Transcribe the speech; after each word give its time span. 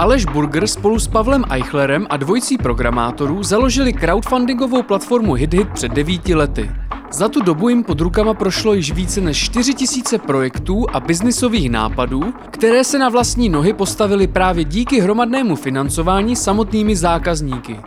Aleš 0.00 0.24
Burger 0.24 0.66
spolu 0.66 0.98
s 0.98 1.08
Pavlem 1.08 1.44
Eichlerem 1.50 2.06
a 2.10 2.16
dvojicí 2.16 2.58
programátorů 2.58 3.42
založili 3.42 3.92
crowdfundingovou 3.92 4.82
platformu 4.82 5.34
HitHit 5.34 5.68
před 5.68 5.92
devíti 5.92 6.34
lety. 6.34 6.70
Za 7.12 7.28
tu 7.28 7.42
dobu 7.42 7.68
jim 7.68 7.84
pod 7.84 8.00
rukama 8.00 8.34
prošlo 8.34 8.74
již 8.74 8.92
více 8.92 9.20
než 9.20 9.44
4000 9.44 10.18
projektů 10.18 10.86
a 10.92 11.00
biznisových 11.00 11.70
nápadů, 11.70 12.34
které 12.50 12.84
se 12.84 12.98
na 12.98 13.08
vlastní 13.08 13.48
nohy 13.48 13.72
postavily 13.72 14.26
právě 14.26 14.64
díky 14.64 15.00
hromadnému 15.00 15.56
financování 15.56 16.36
samotnými 16.36 16.96
zákazníky. 16.96 17.80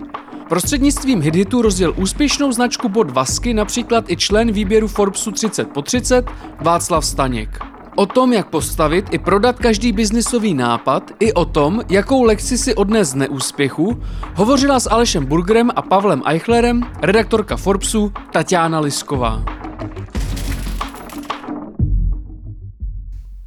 Prostřednictvím 0.49 1.21
HitHitu 1.21 1.61
rozděl 1.61 1.93
úspěšnou 1.97 2.51
značku 2.51 2.89
bod 2.89 3.11
Vasky 3.11 3.53
například 3.53 4.11
i 4.11 4.17
člen 4.17 4.51
výběru 4.51 4.87
Forbesu 4.87 5.31
30 5.31 5.69
po 5.69 5.81
30 5.81 6.25
Václav 6.61 7.05
Staněk. 7.05 7.72
O 7.95 8.05
tom, 8.05 8.33
jak 8.33 8.49
postavit 8.49 9.13
i 9.13 9.19
prodat 9.19 9.59
každý 9.59 9.91
biznisový 9.91 10.53
nápad, 10.53 11.11
i 11.19 11.33
o 11.33 11.45
tom, 11.45 11.81
jakou 11.89 12.23
lekci 12.23 12.57
si 12.57 12.75
odnes 12.75 13.09
z 13.09 13.15
neúspěchu, 13.15 14.03
hovořila 14.35 14.79
s 14.79 14.89
Alešem 14.89 15.25
Burgerem 15.25 15.71
a 15.75 15.81
Pavlem 15.81 16.21
Eichlerem 16.25 16.81
redaktorka 17.01 17.57
Forbesu 17.57 18.13
Tatiana 18.31 18.79
Lisková. 18.79 19.43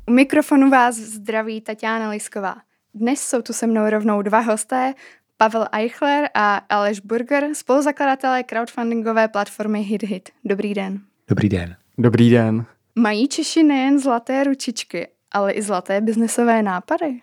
U 0.06 0.12
mikrofonu 0.12 0.70
vás 0.70 0.96
zdraví 0.96 1.60
Tatiana 1.60 2.10
Lisková. 2.10 2.56
Dnes 2.94 3.20
jsou 3.20 3.42
tu 3.42 3.52
se 3.52 3.66
mnou 3.66 3.90
rovnou 3.90 4.22
dva 4.22 4.40
hosté, 4.40 4.94
Pavel 5.36 5.66
Eichler 5.72 6.28
a 6.34 6.56
Aleš 6.56 7.00
Burger, 7.00 7.44
spoluzakladatelé 7.52 8.42
crowdfundingové 8.42 9.28
platformy 9.28 9.82
HitHit. 9.82 10.28
Dobrý 10.44 10.74
den. 10.74 11.00
Dobrý 11.28 11.48
den. 11.48 11.76
Dobrý 11.98 12.30
den. 12.30 12.66
Mají 12.98 13.28
Češi 13.28 13.62
nejen 13.62 14.00
zlaté 14.00 14.44
ručičky, 14.44 15.08
ale 15.32 15.52
i 15.52 15.62
zlaté 15.62 16.00
biznesové 16.00 16.62
nápady? 16.62 17.20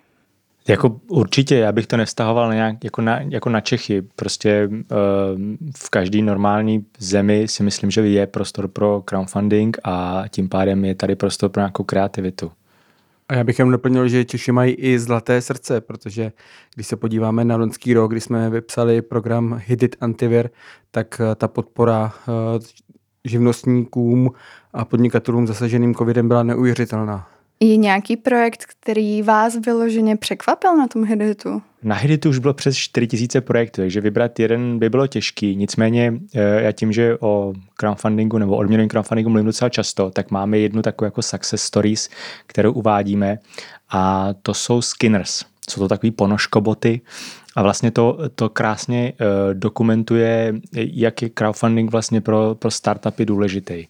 Jako 0.68 1.00
určitě, 1.08 1.56
já 1.56 1.72
bych 1.72 1.88
to 1.88 1.98
nevztahoval 1.98 2.54
nějak 2.54 2.84
jako 2.84 3.02
na, 3.02 3.20
jako 3.20 3.50
na 3.50 3.62
Čechy. 3.62 4.02
Prostě 4.02 4.70
uh, 4.70 4.78
v 5.78 5.90
každé 5.90 6.22
normální 6.22 6.86
zemi 7.00 7.48
si 7.48 7.64
myslím, 7.64 7.92
že 7.92 8.02
je 8.02 8.28
prostor 8.28 8.68
pro 8.68 9.02
crowdfunding 9.02 9.78
a 9.84 10.24
tím 10.30 10.50
pádem 10.50 10.86
je 10.86 10.96
tady 10.96 11.16
prostor 11.16 11.50
pro 11.50 11.62
nějakou 11.62 11.84
kreativitu. 11.84 12.52
A 13.30 13.34
já 13.36 13.44
bych 13.44 13.60
jen 13.60 13.72
doplnil, 13.72 14.08
že 14.08 14.26
Češi 14.26 14.52
mají 14.52 14.74
i 14.74 15.00
zlaté 15.00 15.42
srdce, 15.42 15.82
protože 15.82 16.32
když 16.76 16.88
se 16.88 16.96
podíváme 16.96 17.46
na 17.46 17.56
loňský 17.56 17.94
rok, 17.94 18.12
kdy 18.12 18.22
jsme 18.22 18.50
vypsali 18.50 19.02
program 19.02 19.62
Hidit 19.66 19.96
Antivir, 20.02 20.50
tak 20.92 21.22
eh, 21.22 21.36
ta 21.36 21.48
podpora 21.48 22.14
uh, 22.28 22.62
živnostníkům 23.26 24.32
a 24.74 24.86
podnikatelům 24.86 25.48
zasaženým 25.48 25.96
covidem 25.96 26.28
byla 26.28 26.44
neuvěřitelná. 26.44 27.28
Je 27.60 27.78
nějaký 27.78 28.18
projekt, 28.18 28.66
který 28.66 29.22
vás 29.22 29.58
vyloženě 29.66 30.18
překvapil 30.18 30.78
na 30.78 30.88
tom 30.88 31.06
Hiditu? 31.06 31.62
Na 31.84 31.96
Hiditu 31.96 32.30
už 32.30 32.40
bylo 32.40 32.54
přes 32.54 32.78
4000 32.78 33.42
projektů, 33.42 33.82
takže 33.82 34.02
vybrat 34.02 34.40
jeden 34.40 34.80
by 34.80 34.90
bylo 34.90 35.08
těžký. 35.08 35.56
Nicméně 35.56 36.14
eh, 36.36 36.62
já 36.62 36.72
tím, 36.72 36.92
že 36.92 37.18
o 37.20 37.54
crowdfundingu 37.76 38.38
nebo 38.38 38.56
odměnovém 38.58 38.90
crowdfundingu 38.90 39.30
mluvím 39.30 39.46
docela 39.46 39.70
často, 39.70 40.12
tak 40.12 40.32
máme 40.32 40.58
jednu 40.58 40.82
takovou 40.82 41.08
jako 41.08 41.22
success 41.22 41.64
stories, 41.64 42.10
kterou 42.48 42.74
uvádíme 42.74 43.38
a 43.90 44.30
to 44.42 44.54
jsou 44.54 44.82
Skinners. 44.82 45.46
Jsou 45.70 45.82
to 45.82 45.88
takový 45.88 46.12
ponožkoboty, 46.12 47.02
a 47.56 47.62
vlastně 47.62 47.92
to, 47.92 48.20
to 48.36 48.50
krásně 48.50 49.14
uh, 49.14 49.54
dokumentuje, 49.54 50.54
jak 50.74 51.22
je 51.22 51.30
crowdfunding 51.30 51.92
vlastně 51.92 52.22
pro, 52.22 52.56
pro 52.56 52.72
startupy 52.72 53.26
důležitý. 53.26 53.88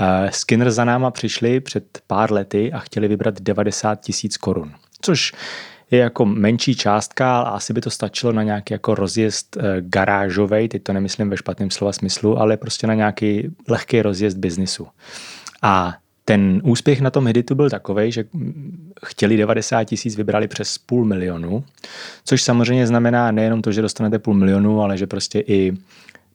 Uh, 0.00 0.30
Skinner 0.30 0.70
za 0.70 0.84
náma 0.84 1.10
přišli 1.10 1.60
před 1.60 1.84
pár 2.06 2.32
lety 2.32 2.72
a 2.72 2.78
chtěli 2.78 3.08
vybrat 3.08 3.40
90 3.40 4.00
tisíc 4.00 4.36
korun, 4.36 4.72
což 5.02 5.32
je 5.90 5.98
jako 5.98 6.24
menší 6.24 6.74
částka, 6.74 7.38
ale 7.38 7.50
asi 7.50 7.72
by 7.72 7.80
to 7.80 7.90
stačilo 7.90 8.32
na 8.32 8.42
nějaký 8.42 8.74
jako 8.74 8.94
rozjezd 8.94 9.56
uh, 9.56 9.62
garážovej, 9.80 10.68
teď 10.68 10.82
to 10.82 10.92
nemyslím 10.92 11.30
ve 11.30 11.36
špatném 11.36 11.70
slova 11.70 11.92
smyslu, 11.92 12.38
ale 12.38 12.56
prostě 12.56 12.86
na 12.86 12.94
nějaký 12.94 13.50
lehký 13.68 14.02
rozjezd 14.02 14.36
biznisu. 14.38 14.86
A 15.62 15.94
ten 16.28 16.60
úspěch 16.64 17.00
na 17.00 17.10
tom 17.10 17.26
Heditu 17.26 17.54
byl 17.54 17.70
takový, 17.70 18.12
že 18.12 18.24
chtěli 19.06 19.36
90 19.36 19.84
tisíc, 19.84 20.16
vybrali 20.16 20.48
přes 20.48 20.78
půl 20.78 21.04
milionu, 21.04 21.64
což 22.24 22.42
samozřejmě 22.42 22.86
znamená 22.86 23.30
nejenom 23.30 23.62
to, 23.62 23.72
že 23.72 23.82
dostanete 23.82 24.18
půl 24.18 24.34
milionu, 24.34 24.82
ale 24.82 24.98
že 24.98 25.06
prostě 25.06 25.40
i 25.46 25.72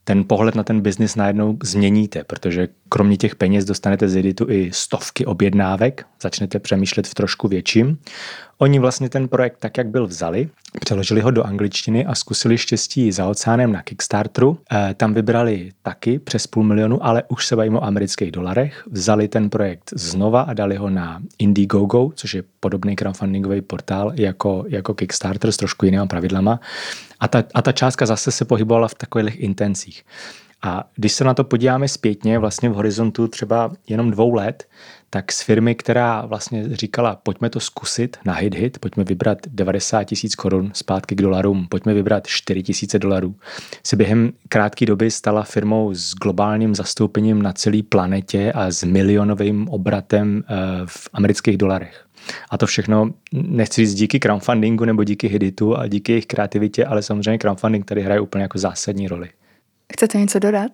ten 0.03 0.23
pohled 0.23 0.55
na 0.55 0.63
ten 0.63 0.81
biznis 0.81 1.15
najednou 1.15 1.57
změníte, 1.63 2.23
protože 2.23 2.67
kromě 2.89 3.17
těch 3.17 3.35
peněz 3.35 3.65
dostanete 3.65 4.09
z 4.09 4.17
Editu 4.17 4.49
i 4.49 4.71
stovky 4.73 5.25
objednávek, 5.25 6.05
začnete 6.21 6.59
přemýšlet 6.59 7.07
v 7.07 7.13
trošku 7.13 7.47
větším. 7.47 7.97
Oni 8.63 8.79
vlastně 8.79 9.09
ten 9.09 9.27
projekt 9.27 9.57
tak, 9.59 9.77
jak 9.77 9.87
byl 9.87 10.07
vzali, 10.07 10.49
přeložili 10.79 11.21
ho 11.21 11.31
do 11.31 11.43
angličtiny 11.43 12.05
a 12.05 12.15
zkusili 12.15 12.57
štěstí 12.57 13.11
za 13.11 13.27
oceánem 13.27 13.71
na 13.71 13.81
Kickstarteru. 13.81 14.57
E, 14.71 14.93
tam 14.93 15.13
vybrali 15.13 15.71
taky 15.81 16.19
přes 16.19 16.47
půl 16.47 16.63
milionu, 16.63 17.05
ale 17.05 17.23
už 17.27 17.47
se 17.47 17.55
bavíme 17.55 17.79
o 17.79 17.83
amerických 17.83 18.31
dolarech. 18.31 18.83
Vzali 18.91 19.27
ten 19.27 19.49
projekt 19.49 19.91
znova 19.95 20.41
a 20.41 20.53
dali 20.53 20.75
ho 20.75 20.89
na 20.89 21.21
Indiegogo, 21.39 22.11
což 22.15 22.33
je 22.33 22.43
podobný 22.59 22.95
crowdfundingový 22.95 23.61
portál 23.61 24.11
jako, 24.15 24.65
jako 24.67 24.93
Kickstarter 24.93 25.51
s 25.51 25.57
trošku 25.57 25.85
jinými 25.85 26.07
pravidlama. 26.07 26.59
A 27.19 27.27
ta, 27.27 27.43
a 27.53 27.61
ta 27.61 27.71
částka 27.71 28.05
zase 28.05 28.31
se 28.31 28.45
pohybovala 28.45 28.87
v 28.87 28.95
takových 28.95 29.39
intencích. 29.39 30.03
A 30.63 30.83
když 30.95 31.13
se 31.13 31.23
na 31.23 31.33
to 31.33 31.43
podíváme 31.43 31.87
zpětně, 31.87 32.39
vlastně 32.39 32.69
v 32.69 32.73
horizontu 32.73 33.27
třeba 33.27 33.71
jenom 33.87 34.11
dvou 34.11 34.33
let, 34.33 34.67
tak 35.09 35.31
z 35.31 35.41
firmy, 35.41 35.75
která 35.75 36.25
vlastně 36.25 36.77
říkala, 36.77 37.15
pojďme 37.15 37.49
to 37.49 37.59
zkusit 37.59 38.17
na 38.25 38.33
hit 38.33 38.55
hit, 38.55 38.79
pojďme 38.79 39.03
vybrat 39.03 39.37
90 39.47 40.03
tisíc 40.03 40.35
korun 40.35 40.71
zpátky 40.73 41.15
k 41.15 41.21
dolarům, 41.21 41.67
pojďme 41.69 41.93
vybrat 41.93 42.27
4 42.27 42.63
tisíce 42.63 42.99
dolarů, 42.99 43.35
se 43.83 43.95
během 43.95 44.31
krátké 44.49 44.85
doby 44.85 45.11
stala 45.11 45.43
firmou 45.43 45.93
s 45.93 46.13
globálním 46.13 46.75
zastoupením 46.75 47.41
na 47.41 47.53
celé 47.53 47.83
planetě 47.89 48.51
a 48.51 48.71
s 48.71 48.83
milionovým 48.83 49.67
obratem 49.69 50.43
eh, 50.47 50.55
v 50.85 51.09
amerických 51.13 51.57
dolarech. 51.57 52.05
A 52.49 52.57
to 52.57 52.65
všechno 52.65 53.11
nechci 53.33 53.81
říct 53.81 53.93
díky 53.93 54.19
crowdfundingu 54.19 54.85
nebo 54.85 55.03
díky 55.03 55.27
Hiditu 55.27 55.77
a 55.77 55.87
díky 55.87 56.11
jejich 56.11 56.25
kreativitě, 56.25 56.85
ale 56.85 57.01
samozřejmě 57.01 57.37
crowdfunding 57.37 57.85
tady 57.85 58.01
hraje 58.01 58.19
úplně 58.19 58.41
jako 58.41 58.57
zásadní 58.57 59.07
roli. 59.07 59.29
Chcete 59.93 60.17
něco 60.17 60.39
dodat? 60.39 60.71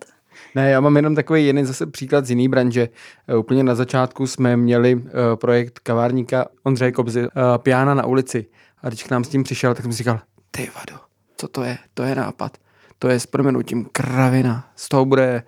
Ne, 0.54 0.70
já 0.70 0.80
mám 0.80 0.96
jenom 0.96 1.14
takový 1.14 1.46
jiný 1.46 1.64
zase 1.64 1.86
příklad 1.86 2.26
z 2.26 2.30
jiný 2.30 2.48
branže. 2.48 2.88
Eh, 3.28 3.36
úplně 3.36 3.64
na 3.64 3.74
začátku 3.74 4.26
jsme 4.26 4.56
měli 4.56 4.94
uh, 4.94 5.02
projekt 5.34 5.78
kavárníka 5.78 6.46
Ondřeje 6.62 6.92
Kobzy, 6.92 7.22
uh, 7.22 7.28
Piana 7.56 7.94
na 7.94 8.06
ulici. 8.06 8.46
A 8.82 8.88
když 8.88 9.02
k 9.02 9.10
nám 9.10 9.24
s 9.24 9.28
tím 9.28 9.42
přišel, 9.42 9.74
tak 9.74 9.82
jsem 9.82 9.92
říkal, 9.92 10.20
ty 10.50 10.70
vado, 10.74 11.00
co 11.36 11.48
to 11.48 11.62
je? 11.62 11.78
To 11.94 12.02
je 12.02 12.14
nápad. 12.14 12.58
To 12.98 13.08
je 13.08 13.20
s 13.20 13.26
proměnutím 13.26 13.88
kravina. 13.92 14.68
Z 14.76 14.88
toho 14.88 15.04
bude 15.04 15.42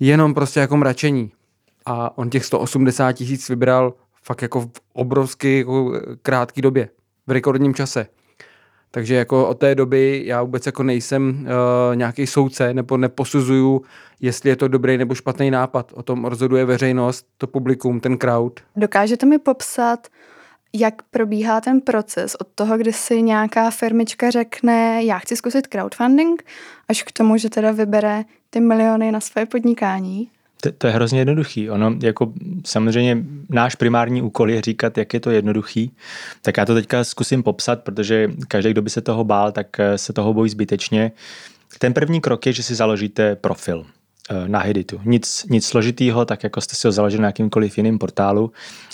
jenom 0.00 0.34
prostě 0.34 0.60
jako 0.60 0.76
mračení. 0.76 1.32
A 1.86 2.18
on 2.18 2.30
těch 2.30 2.44
180 2.44 3.12
tisíc 3.12 3.48
vybral 3.48 3.94
fakt 4.22 4.42
jako 4.42 4.60
v 4.60 4.70
obrovsky 4.92 5.58
jako 5.58 5.92
krátké 6.22 6.62
době, 6.62 6.88
v 7.26 7.30
rekordním 7.30 7.74
čase. 7.74 8.06
Takže 8.90 9.14
jako 9.14 9.48
od 9.48 9.58
té 9.58 9.74
doby 9.74 10.22
já 10.26 10.42
vůbec 10.42 10.66
jako 10.66 10.82
nejsem 10.82 11.46
uh, 11.90 11.96
nějaký 11.96 12.26
soudce 12.26 12.74
nebo 12.74 12.96
neposuzuju, 12.96 13.82
jestli 14.20 14.50
je 14.50 14.56
to 14.56 14.68
dobrý 14.68 14.98
nebo 14.98 15.14
špatný 15.14 15.50
nápad. 15.50 15.92
O 15.92 16.02
tom 16.02 16.24
rozhoduje 16.24 16.64
veřejnost, 16.64 17.26
to 17.38 17.46
publikum, 17.46 18.00
ten 18.00 18.18
crowd. 18.18 18.60
Dokážete 18.76 19.26
mi 19.26 19.38
popsat, 19.38 20.08
jak 20.72 21.02
probíhá 21.02 21.60
ten 21.60 21.80
proces 21.80 22.34
od 22.34 22.46
toho, 22.54 22.78
kdy 22.78 22.92
si 22.92 23.22
nějaká 23.22 23.70
firmička 23.70 24.30
řekne, 24.30 25.04
já 25.04 25.18
chci 25.18 25.36
zkusit 25.36 25.66
crowdfunding, 25.66 26.44
až 26.88 27.02
k 27.02 27.12
tomu, 27.12 27.36
že 27.36 27.50
teda 27.50 27.72
vybere 27.72 28.24
ty 28.50 28.60
miliony 28.60 29.12
na 29.12 29.20
své 29.20 29.46
podnikání? 29.46 30.30
To, 30.60 30.72
to 30.78 30.86
je 30.86 30.92
hrozně 30.92 31.18
jednoduchý. 31.20 31.70
Ono, 31.70 31.94
jako 32.02 32.32
samozřejmě 32.64 33.18
náš 33.50 33.74
primární 33.74 34.22
úkol 34.22 34.50
je 34.50 34.60
říkat, 34.60 34.98
jak 34.98 35.14
je 35.14 35.20
to 35.20 35.30
jednoduchý. 35.30 35.90
Tak 36.42 36.56
já 36.56 36.64
to 36.64 36.74
teďka 36.74 37.04
zkusím 37.04 37.42
popsat, 37.42 37.82
protože 37.82 38.30
každý, 38.48 38.70
kdo 38.70 38.82
by 38.82 38.90
se 38.90 39.00
toho 39.00 39.24
bál, 39.24 39.52
tak 39.52 39.80
eh, 39.80 39.98
se 39.98 40.12
toho 40.12 40.34
bojí 40.34 40.50
zbytečně. 40.50 41.12
Ten 41.78 41.92
první 41.92 42.20
krok 42.20 42.46
je, 42.46 42.52
že 42.52 42.62
si 42.62 42.74
založíte 42.74 43.36
profil 43.36 43.86
eh, 44.30 44.48
na 44.48 44.58
Heditu. 44.58 45.00
Nic, 45.04 45.46
nic 45.50 45.66
složitýho, 45.66 46.24
tak 46.24 46.44
jako 46.44 46.60
jste 46.60 46.74
si 46.74 46.88
ho 46.88 46.92
založili 46.92 47.22
na 47.22 47.28
jakýmkoliv 47.28 47.76
jiným 47.76 47.98
portálu 47.98 48.52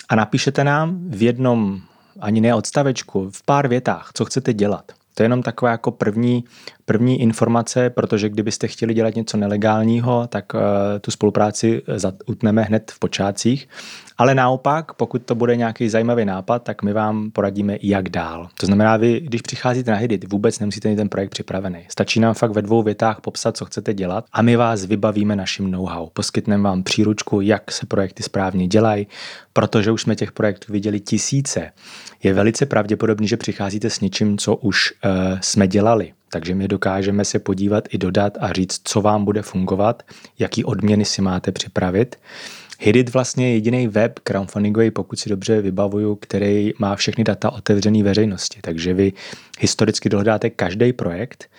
a 0.09 0.15
napíšete 0.15 0.63
nám 0.63 1.09
v 1.09 1.23
jednom, 1.23 1.81
ani 2.19 2.41
ne 2.41 2.55
odstavečku, 2.55 3.29
v 3.29 3.43
pár 3.43 3.67
větách, 3.67 4.11
co 4.13 4.25
chcete 4.25 4.53
dělat. 4.53 4.91
To 5.13 5.23
je 5.23 5.25
jenom 5.25 5.43
taková 5.43 5.71
jako 5.71 5.91
první, 5.91 6.43
první 6.85 7.21
informace, 7.21 7.89
protože 7.89 8.29
kdybyste 8.29 8.67
chtěli 8.67 8.93
dělat 8.93 9.15
něco 9.15 9.37
nelegálního, 9.37 10.27
tak 10.27 10.53
uh, 10.53 10.59
tu 11.01 11.11
spolupráci 11.11 11.81
utneme 12.25 12.61
hned 12.61 12.91
v 12.91 12.99
počátcích. 12.99 13.69
Ale 14.17 14.35
naopak, 14.35 14.93
pokud 14.93 15.23
to 15.25 15.35
bude 15.35 15.55
nějaký 15.55 15.89
zajímavý 15.89 16.25
nápad, 16.25 16.63
tak 16.63 16.83
my 16.83 16.93
vám 16.93 17.31
poradíme, 17.31 17.77
jak 17.81 18.09
dál. 18.09 18.49
To 18.59 18.65
znamená, 18.65 18.97
vy, 18.97 19.19
když 19.19 19.41
přicházíte 19.41 19.91
na 19.91 19.97
Hidit, 19.97 20.31
vůbec 20.31 20.59
nemusíte 20.59 20.89
mít 20.89 20.95
ten 20.95 21.09
projekt 21.09 21.29
připravený. 21.29 21.85
Stačí 21.89 22.19
nám 22.19 22.33
fakt 22.33 22.51
ve 22.51 22.61
dvou 22.61 22.83
větách 22.83 23.21
popsat, 23.21 23.57
co 23.57 23.65
chcete 23.65 23.93
dělat 23.93 24.25
a 24.33 24.41
my 24.41 24.55
vás 24.55 24.85
vybavíme 24.85 25.35
naším 25.35 25.71
know-how. 25.71 26.09
Poskytneme 26.13 26.63
vám 26.63 26.83
příručku, 26.83 27.41
jak 27.41 27.71
se 27.71 27.85
projekty 27.85 28.23
správně 28.23 28.67
dělají, 28.67 29.07
protože 29.53 29.91
už 29.91 30.01
jsme 30.01 30.15
těch 30.15 30.31
projektů 30.31 30.73
viděli 30.73 30.99
tisíce. 30.99 31.71
Je 32.23 32.33
velice 32.33 32.65
pravděpodobný, 32.65 33.27
že 33.27 33.37
přicházíte 33.37 33.89
s 33.89 33.99
něčím, 33.99 34.37
co 34.37 34.55
už 34.55 34.91
uh, 34.91 35.39
jsme 35.41 35.67
dělali. 35.67 36.13
Takže 36.31 36.55
my 36.55 36.67
dokážeme 36.67 37.25
se 37.25 37.39
podívat 37.39 37.83
i 37.89 37.97
dodat 37.97 38.37
a 38.39 38.53
říct, 38.53 38.81
co 38.83 39.01
vám 39.01 39.25
bude 39.25 39.41
fungovat, 39.41 40.03
jaký 40.39 40.63
odměny 40.65 41.05
si 41.05 41.21
máte 41.21 41.51
připravit. 41.51 42.15
Hidit 42.85 43.13
vlastně 43.13 43.47
je 43.47 43.53
jediný 43.53 43.87
web 43.87 44.19
crowdfundingový, 44.19 44.91
pokud 44.91 45.19
si 45.19 45.29
dobře 45.29 45.61
vybavuju, 45.61 46.15
který 46.15 46.71
má 46.79 46.95
všechny 46.95 47.23
data 47.23 47.51
otevřený 47.51 48.03
veřejnosti. 48.03 48.59
Takže 48.61 48.93
vy 48.93 49.13
historicky 49.59 50.09
dohledáte 50.09 50.49
každý 50.49 50.93
projekt, 50.93 51.49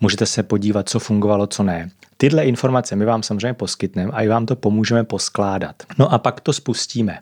můžete 0.00 0.26
se 0.26 0.42
podívat, 0.42 0.88
co 0.88 0.98
fungovalo, 0.98 1.46
co 1.46 1.62
ne. 1.62 1.90
Tyhle 2.16 2.44
informace 2.44 2.96
my 2.96 3.04
vám 3.04 3.22
samozřejmě 3.22 3.54
poskytneme 3.54 4.12
a 4.12 4.22
i 4.22 4.28
vám 4.28 4.46
to 4.46 4.56
pomůžeme 4.56 5.04
poskládat. 5.04 5.82
No 5.98 6.12
a 6.12 6.18
pak 6.18 6.40
to 6.40 6.52
spustíme. 6.52 7.18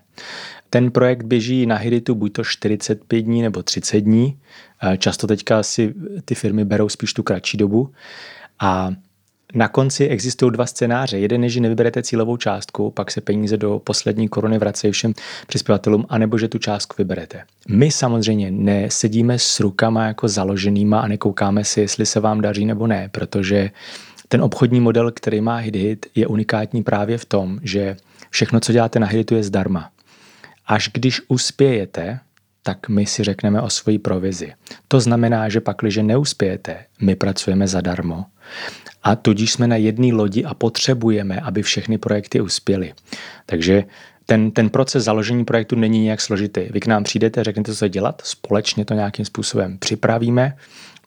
Ten 0.71 0.91
projekt 0.91 1.23
běží 1.23 1.67
na 1.67 1.77
Hiditu 1.77 2.15
buď 2.15 2.33
to 2.33 2.45
45 2.45 3.23
dní 3.23 3.43
nebo 3.43 3.63
30 3.63 4.01
dní. 4.01 4.39
Často 4.99 5.27
teďka 5.27 5.63
si 5.63 5.95
ty 6.25 6.35
firmy 6.35 6.65
berou 6.65 6.89
spíš 6.89 7.13
tu 7.13 7.23
kratší 7.23 7.57
dobu. 7.57 7.93
A 8.61 8.91
na 9.55 9.69
konci 9.69 10.09
existují 10.09 10.53
dva 10.53 10.67
scénáře. 10.67 11.19
Jeden 11.19 11.45
je, 11.45 11.51
že 11.51 11.61
nevyberete 11.61 12.03
cílovou 12.03 12.37
částku, 12.37 12.91
pak 12.91 13.11
se 13.11 13.21
peníze 13.21 13.57
do 13.57 13.79
poslední 13.79 14.29
koruny 14.29 14.59
vracejí 14.59 14.93
všem 14.93 15.15
přispěvatelům, 15.47 16.07
anebo 16.09 16.39
že 16.39 16.49
tu 16.49 16.59
částku 16.59 16.95
vyberete. 16.99 17.43
My 17.69 17.91
samozřejmě 17.91 18.51
nesedíme 18.51 19.39
s 19.39 19.61
rukama 19.61 20.07
jako 20.07 20.29
založenýma 20.29 21.01
a 21.01 21.07
nekoukáme 21.07 21.65
si, 21.65 21.81
jestli 21.81 22.07
se 22.07 22.21
vám 22.21 22.41
daří 22.41 22.67
nebo 22.67 22.87
ne, 22.87 23.09
protože 23.13 23.71
ten 24.29 24.43
obchodní 24.43 24.81
model, 24.81 25.11
který 25.11 25.41
má 25.41 25.57
HitHit, 25.57 26.07
je 26.15 26.27
unikátní 26.27 26.83
právě 26.83 27.19
v 27.19 27.25
tom, 27.25 27.59
že 27.63 27.97
všechno, 28.31 28.61
co 28.61 28.73
děláte 28.73 29.01
na 29.01 29.07
HitHitu, 29.07 29.35
je 29.35 29.43
zdarma. 29.43 29.91
Až 30.67 30.91
když 30.95 31.21
uspějete, 31.29 32.21
tak 32.63 32.89
my 32.89 33.07
si 33.07 33.25
řekneme 33.25 33.61
o 33.63 33.71
svoji 33.71 33.99
provizi. 33.99 34.53
To 34.89 35.01
znamená, 35.01 35.49
že 35.49 35.61
pak, 35.61 35.77
když 35.81 35.97
neuspějete, 35.97 36.77
my 37.01 37.17
pracujeme 37.17 37.69
zadarmo 37.69 38.25
a 39.03 39.17
tudíž 39.17 39.53
jsme 39.53 39.67
na 39.67 39.77
jedné 39.77 40.15
lodi 40.15 40.45
a 40.45 40.55
potřebujeme, 40.55 41.41
aby 41.41 41.63
všechny 41.63 41.99
projekty 41.99 42.41
uspěly. 42.41 42.93
Takže 43.47 43.85
ten, 44.27 44.51
ten 44.51 44.71
proces 44.71 45.05
založení 45.05 45.45
projektu 45.45 45.77
není 45.77 46.03
nějak 46.03 46.21
složitý. 46.21 46.61
Vy 46.71 46.81
k 46.81 46.87
nám 46.87 47.05
přijdete, 47.05 47.45
řeknete, 47.45 47.75
co 47.75 47.89
dělat, 47.89 48.23
společně 48.25 48.85
to 48.85 48.95
nějakým 48.95 49.25
způsobem 49.25 49.79
připravíme, 49.79 50.57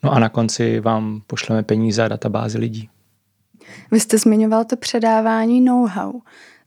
no 0.02 0.12
a 0.12 0.18
na 0.18 0.28
konci 0.28 0.80
vám 0.80 1.22
pošleme 1.26 1.62
peníze 1.62 2.02
a 2.02 2.08
databázy 2.08 2.58
lidí. 2.58 2.88
Vy 3.90 4.00
jste 4.00 4.18
zmiňoval 4.18 4.64
to 4.64 4.76
předávání 4.76 5.60
know-how. 5.60 6.12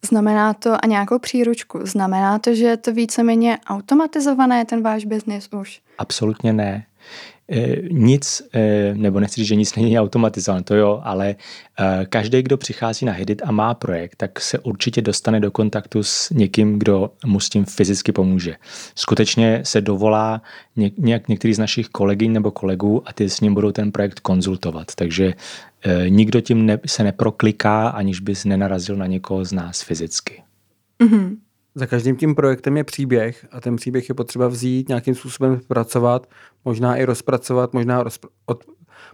Znamená 0.06 0.54
to 0.54 0.86
a 0.86 0.88
nějakou 0.88 1.20
příručku. 1.20 1.80
Znamená 1.84 2.40
to, 2.40 2.56
že 2.56 2.66
je 2.66 2.78
to 2.78 2.94
víceméně 2.94 3.58
automatizované, 3.68 4.66
ten 4.66 4.84
váš 4.84 5.06
biznis 5.06 5.50
už? 5.62 5.82
Absolutně 5.98 6.54
ne. 6.54 6.86
Eh, 7.52 7.76
nic, 7.92 8.42
eh, 8.54 8.94
nebo 8.96 9.20
nechci 9.20 9.36
říct, 9.36 9.48
že 9.48 9.56
nic 9.56 9.76
není 9.76 10.00
automatizované, 10.00 10.64
to 10.64 10.76
jo, 10.76 11.02
ale 11.04 11.36
eh, 11.80 12.06
každý, 12.10 12.42
kdo 12.42 12.58
přichází 12.58 13.06
na 13.06 13.12
Hidit 13.12 13.42
a 13.46 13.52
má 13.52 13.74
projekt, 13.74 14.16
tak 14.16 14.40
se 14.40 14.60
určitě 14.60 15.02
dostane 15.02 15.40
do 15.40 15.52
kontaktu 15.52 16.04
s 16.04 16.30
někým, 16.30 16.80
kdo 16.80 17.12
mu 17.26 17.40
s 17.40 17.50
tím 17.50 17.66
fyzicky 17.66 18.12
pomůže. 18.12 18.56
Skutečně 18.96 19.62
se 19.64 19.82
dovolá 19.82 20.42
nějak 20.98 21.28
některý 21.28 21.54
z 21.54 21.60
našich 21.60 21.90
kolegyň 21.90 22.32
nebo 22.32 22.52
kolegů 22.52 23.04
a 23.06 23.14
ty 23.14 23.30
s 23.30 23.42
ním 23.42 23.54
budou 23.54 23.72
ten 23.72 23.92
projekt 23.92 24.20
konzultovat. 24.20 24.96
Takže 24.96 25.34
nikdo 26.10 26.42
tím 26.42 26.72
se 26.86 27.04
neprokliká, 27.04 27.88
aniž 27.88 28.20
bys 28.20 28.46
nenarazil 28.46 28.96
na 28.96 29.06
někoho 29.06 29.46
z 29.46 29.52
nás 29.52 29.82
fyzicky. 29.82 30.44
Mm-hmm. 31.00 31.36
Za 31.76 31.88
každým 31.88 32.16
tím 32.16 32.36
projektem 32.36 32.78
je 32.78 32.84
příběh 32.84 33.46
a 33.52 33.62
ten 33.62 33.76
příběh 33.76 34.10
je 34.10 34.16
potřeba 34.16 34.48
vzít, 34.48 34.90
nějakým 34.90 35.16
způsobem 35.16 35.60
pracovat, 35.68 36.28
možná 36.66 36.96
i 36.96 37.06
rozpracovat, 37.06 37.74
možná, 37.74 38.04
rozpr- 38.04 38.30
od, 38.46 38.64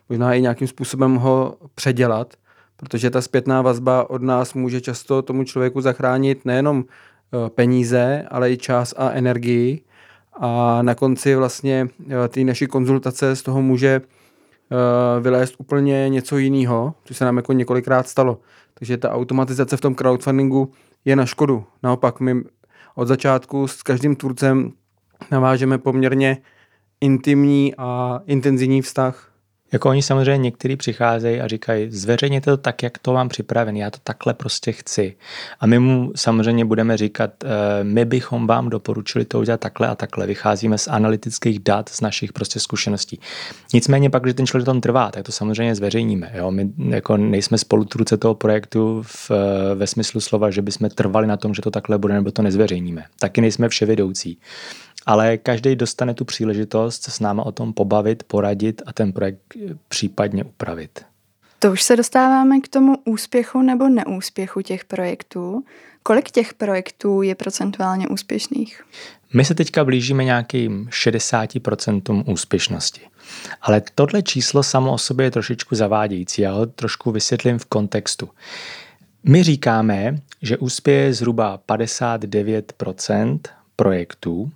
možná 0.09 0.33
i 0.33 0.41
nějakým 0.41 0.67
způsobem 0.67 1.15
ho 1.15 1.57
předělat, 1.75 2.33
protože 2.75 3.09
ta 3.09 3.21
zpětná 3.21 3.61
vazba 3.61 4.09
od 4.09 4.21
nás 4.21 4.53
může 4.53 4.81
často 4.81 5.21
tomu 5.21 5.43
člověku 5.43 5.81
zachránit 5.81 6.45
nejenom 6.45 6.83
eh, 6.85 7.49
peníze, 7.49 8.25
ale 8.31 8.51
i 8.51 8.57
čas 8.57 8.93
a 8.97 9.09
energii. 9.09 9.81
A 10.39 10.81
na 10.81 10.95
konci 10.95 11.35
vlastně 11.35 11.87
eh, 12.09 12.27
ty 12.27 12.43
naší 12.43 12.67
konzultace 12.67 13.35
z 13.35 13.43
toho 13.43 13.61
může 13.61 14.01
eh, 14.01 15.21
vylézt 15.21 15.55
úplně 15.57 16.09
něco 16.09 16.37
jiného, 16.37 16.93
což 17.05 17.17
se 17.17 17.25
nám 17.25 17.37
jako 17.37 17.53
několikrát 17.53 18.07
stalo. 18.07 18.39
Takže 18.73 18.97
ta 18.97 19.11
automatizace 19.11 19.77
v 19.77 19.81
tom 19.81 19.95
crowdfundingu 19.95 20.71
je 21.05 21.15
na 21.15 21.25
škodu. 21.25 21.65
Naopak, 21.83 22.19
my 22.19 22.35
od 22.95 23.07
začátku 23.07 23.67
s 23.67 23.83
každým 23.83 24.15
tvůrcem 24.15 24.71
navážeme 25.31 25.77
poměrně 25.77 26.37
intimní 27.01 27.75
a 27.77 28.19
intenzivní 28.25 28.81
vztah. 28.81 29.34
Jako 29.75 29.89
oni 29.89 30.01
samozřejmě 30.01 30.37
někteří 30.37 30.75
přicházejí 30.75 31.41
a 31.41 31.47
říkají, 31.47 31.91
zveřejněte 31.91 32.51
to 32.51 32.57
tak, 32.57 32.83
jak 32.83 32.97
to 32.97 33.13
mám 33.13 33.29
připravený, 33.29 33.79
já 33.79 33.91
to 33.91 33.97
takhle 34.03 34.33
prostě 34.33 34.71
chci. 34.71 35.15
A 35.59 35.67
my 35.67 35.79
mu 35.79 36.11
samozřejmě 36.15 36.65
budeme 36.65 36.97
říkat, 36.97 37.31
eh, 37.43 37.47
my 37.83 38.05
bychom 38.05 38.47
vám 38.47 38.69
doporučili 38.69 39.25
to 39.25 39.39
udělat 39.39 39.59
takhle 39.59 39.87
a 39.87 39.95
takhle. 39.95 40.27
Vycházíme 40.27 40.77
z 40.77 40.87
analytických 40.87 41.59
dat, 41.59 41.89
z 41.89 42.01
našich 42.01 42.33
prostě 42.33 42.59
zkušeností. 42.59 43.19
Nicméně 43.73 44.09
pak, 44.09 44.23
když 44.23 44.35
ten 44.35 44.45
člověk 44.45 44.65
tom 44.65 44.81
trvá, 44.81 45.11
tak 45.11 45.25
to 45.25 45.31
samozřejmě 45.31 45.75
zveřejníme. 45.75 46.31
Jo? 46.33 46.51
My 46.51 46.69
jako 46.89 47.17
nejsme 47.17 47.57
spolutvůrce 47.57 48.17
toho 48.17 48.35
projektu 48.35 49.03
v, 49.05 49.31
ve 49.75 49.87
smyslu 49.87 50.21
slova, 50.21 50.51
že 50.51 50.61
bychom 50.61 50.89
trvali 50.89 51.27
na 51.27 51.37
tom, 51.37 51.53
že 51.53 51.61
to 51.61 51.71
takhle 51.71 51.97
bude, 51.97 52.13
nebo 52.13 52.31
to 52.31 52.41
nezveřejníme. 52.41 53.03
Taky 53.19 53.41
nejsme 53.41 53.69
vševědoucí 53.69 54.37
ale 55.05 55.37
každý 55.37 55.75
dostane 55.75 56.13
tu 56.13 56.25
příležitost 56.25 57.03
se 57.03 57.11
s 57.11 57.19
náma 57.19 57.45
o 57.45 57.51
tom 57.51 57.73
pobavit, 57.73 58.23
poradit 58.23 58.81
a 58.85 58.93
ten 58.93 59.13
projekt 59.13 59.41
případně 59.87 60.43
upravit. 60.43 61.05
To 61.59 61.71
už 61.71 61.83
se 61.83 61.95
dostáváme 61.95 62.59
k 62.59 62.67
tomu 62.67 62.95
úspěchu 63.05 63.61
nebo 63.61 63.89
neúspěchu 63.89 64.61
těch 64.61 64.85
projektů. 64.85 65.63
Kolik 66.03 66.31
těch 66.31 66.53
projektů 66.53 67.21
je 67.21 67.35
procentuálně 67.35 68.07
úspěšných? 68.07 68.83
My 69.33 69.45
se 69.45 69.55
teďka 69.55 69.83
blížíme 69.83 70.23
nějakým 70.23 70.87
60% 70.91 72.23
úspěšnosti. 72.31 73.01
Ale 73.61 73.81
tohle 73.95 74.21
číslo 74.21 74.63
samo 74.63 74.93
o 74.93 74.97
sobě 74.97 75.25
je 75.25 75.31
trošičku 75.31 75.75
zavádějící. 75.75 76.41
Já 76.41 76.53
ho 76.53 76.65
trošku 76.65 77.11
vysvětlím 77.11 77.59
v 77.59 77.65
kontextu. 77.65 78.29
My 79.23 79.43
říkáme, 79.43 80.19
že 80.41 80.57
úspěje 80.57 81.13
zhruba 81.13 81.59
59% 81.69 83.39
projektů, 83.75 84.51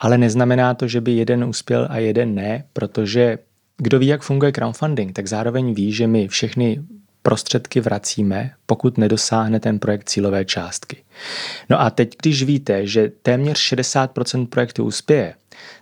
ale 0.00 0.18
neznamená 0.18 0.74
to, 0.74 0.88
že 0.88 1.00
by 1.00 1.12
jeden 1.12 1.44
uspěl 1.44 1.86
a 1.90 1.98
jeden 1.98 2.34
ne, 2.34 2.64
protože 2.72 3.38
kdo 3.76 3.98
ví, 3.98 4.06
jak 4.06 4.22
funguje 4.22 4.52
crowdfunding, 4.52 5.12
tak 5.12 5.26
zároveň 5.26 5.74
ví, 5.74 5.92
že 5.92 6.06
my 6.06 6.28
všechny 6.28 6.82
prostředky 7.22 7.80
vracíme, 7.80 8.50
pokud 8.66 8.98
nedosáhne 8.98 9.60
ten 9.60 9.78
projekt 9.78 10.08
cílové 10.08 10.44
částky. 10.44 10.96
No 11.70 11.80
a 11.80 11.90
teď, 11.90 12.16
když 12.22 12.42
víte, 12.42 12.86
že 12.86 13.12
téměř 13.22 13.72
60% 13.72 14.46
projektu 14.46 14.84
uspěje, 14.84 15.34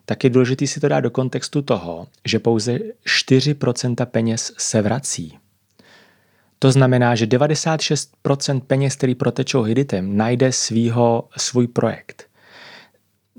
tak 0.05 0.25
je 0.25 0.31
důležité 0.31 0.67
si 0.67 0.81
to 0.81 0.89
dát 0.89 1.01
do 1.01 1.11
kontextu 1.11 1.63
toho, 1.63 2.07
že 2.25 2.39
pouze 2.39 2.79
4% 3.07 4.07
peněz 4.07 4.53
se 4.59 4.83
vrací. 4.83 5.39
To 6.59 6.73
znamená, 6.73 7.15
že 7.15 7.27
96% 7.27 8.61
peněz, 8.61 8.97
který 8.97 9.15
protečou 9.15 9.63
hiditem, 9.63 10.17
najde 10.17 10.53
svýho, 10.53 11.29
svůj 11.37 11.67
projekt. 11.67 12.28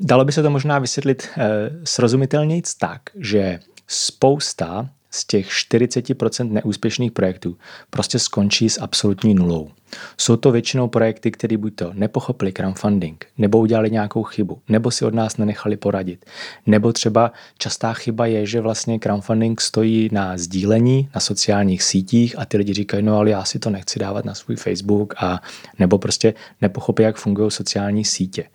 Dalo 0.01 0.25
by 0.25 0.32
se 0.32 0.44
to 0.44 0.50
možná 0.50 0.79
vysvětlit 0.79 1.27
eh, 1.38 1.48
srozumitelněji 1.84 2.62
tak, 2.79 3.01
že 3.15 3.60
spousta 3.88 4.89
z 5.12 5.25
těch 5.25 5.50
40% 5.50 6.51
neúspěšných 6.51 7.12
projektů 7.12 7.58
prostě 7.89 8.20
skončí 8.20 8.70
s 8.70 8.82
absolutní 8.82 9.34
nulou. 9.34 9.72
Jsou 10.18 10.36
to 10.36 10.51
většinou 10.51 10.88
projekty, 10.88 11.32
které 11.32 11.58
buď 11.58 11.75
to 11.75 11.91
nepochopili 11.94 12.51
crowdfunding, 12.51 13.25
nebo 13.38 13.60
udělali 13.60 13.91
nějakou 13.91 14.24
chybu, 14.24 14.62
nebo 14.70 14.91
si 14.91 15.06
od 15.06 15.13
nás 15.13 15.38
nenechali 15.38 15.77
poradit. 15.77 16.25
Nebo 16.65 16.94
třeba 16.94 17.32
častá 17.58 17.94
chyba 17.94 18.25
je, 18.25 18.46
že 18.46 18.62
vlastně 18.62 19.00
crowdfunding 19.00 19.62
stojí 19.62 20.10
na 20.12 20.38
sdílení 20.38 21.10
na 21.15 21.22
sociálních 21.22 21.84
sítích 21.84 22.39
a 22.39 22.46
ty 22.46 22.58
lidi 22.58 22.74
říkají, 22.74 23.03
no 23.03 23.18
ale 23.18 23.29
já 23.29 23.44
si 23.44 23.60
to 23.60 23.70
nechci 23.70 24.00
dávat 24.00 24.25
na 24.25 24.34
svůj 24.34 24.56
Facebook 24.56 25.13
a 25.18 25.41
nebo 25.79 25.98
prostě 25.98 26.34
nepochopí, 26.62 27.03
jak 27.03 27.18
fungují 27.18 27.51
sociální 27.51 28.06
sítě. 28.06 28.46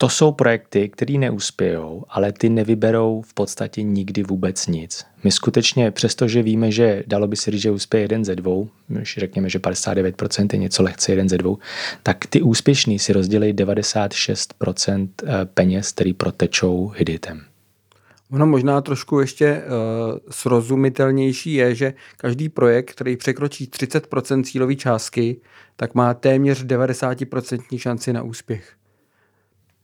To 0.00 0.08
jsou 0.08 0.32
projekty, 0.32 0.88
které 0.88 1.18
neuspějou, 1.18 2.04
ale 2.08 2.32
ty 2.32 2.48
nevyberou 2.48 3.22
v 3.22 3.34
podstatě 3.34 3.82
nikdy 3.82 4.22
vůbec 4.22 4.66
nic. 4.66 5.06
My 5.24 5.30
skutečně, 5.30 5.90
přestože 5.90 6.42
víme, 6.42 6.70
že 6.70 7.02
dalo 7.06 7.26
by 7.26 7.36
se 7.36 7.50
říct, 7.50 7.62
že 7.62 7.70
uspěje 7.70 8.04
jeden 8.04 8.24
ze 8.24 8.36
dvou, 8.36 8.68
když 8.88 9.18
řekněme, 9.18 9.48
že 9.48 9.58
59% 9.58 10.48
je 10.52 10.58
něco 10.58 10.82
lehce 10.82 11.12
jeden 11.12 11.28
ze 11.28 11.38
dvou, 11.38 11.58
tak 12.02 12.26
ty 12.26 12.42
úspěšní 12.42 12.98
si 12.98 13.12
rozdělí 13.12 13.54
96% 13.54 15.08
eh, 15.24 15.44
peněz, 15.44 15.92
který 15.92 16.12
protečou 16.12 16.88
hiditem. 16.96 17.40
Ono 18.32 18.46
možná 18.46 18.80
trošku 18.80 19.20
ještě 19.20 19.62
uh, 19.62 20.18
srozumitelnější 20.30 21.54
je, 21.54 21.74
že 21.74 21.94
každý 22.16 22.48
projekt, 22.48 22.90
který 22.90 23.16
překročí 23.16 23.66
30% 23.66 24.44
cílové 24.44 24.74
částky, 24.74 25.36
tak 25.76 25.94
má 25.94 26.14
téměř 26.14 26.64
90% 26.64 27.78
šanci 27.78 28.12
na 28.12 28.22
úspěch 28.22 28.78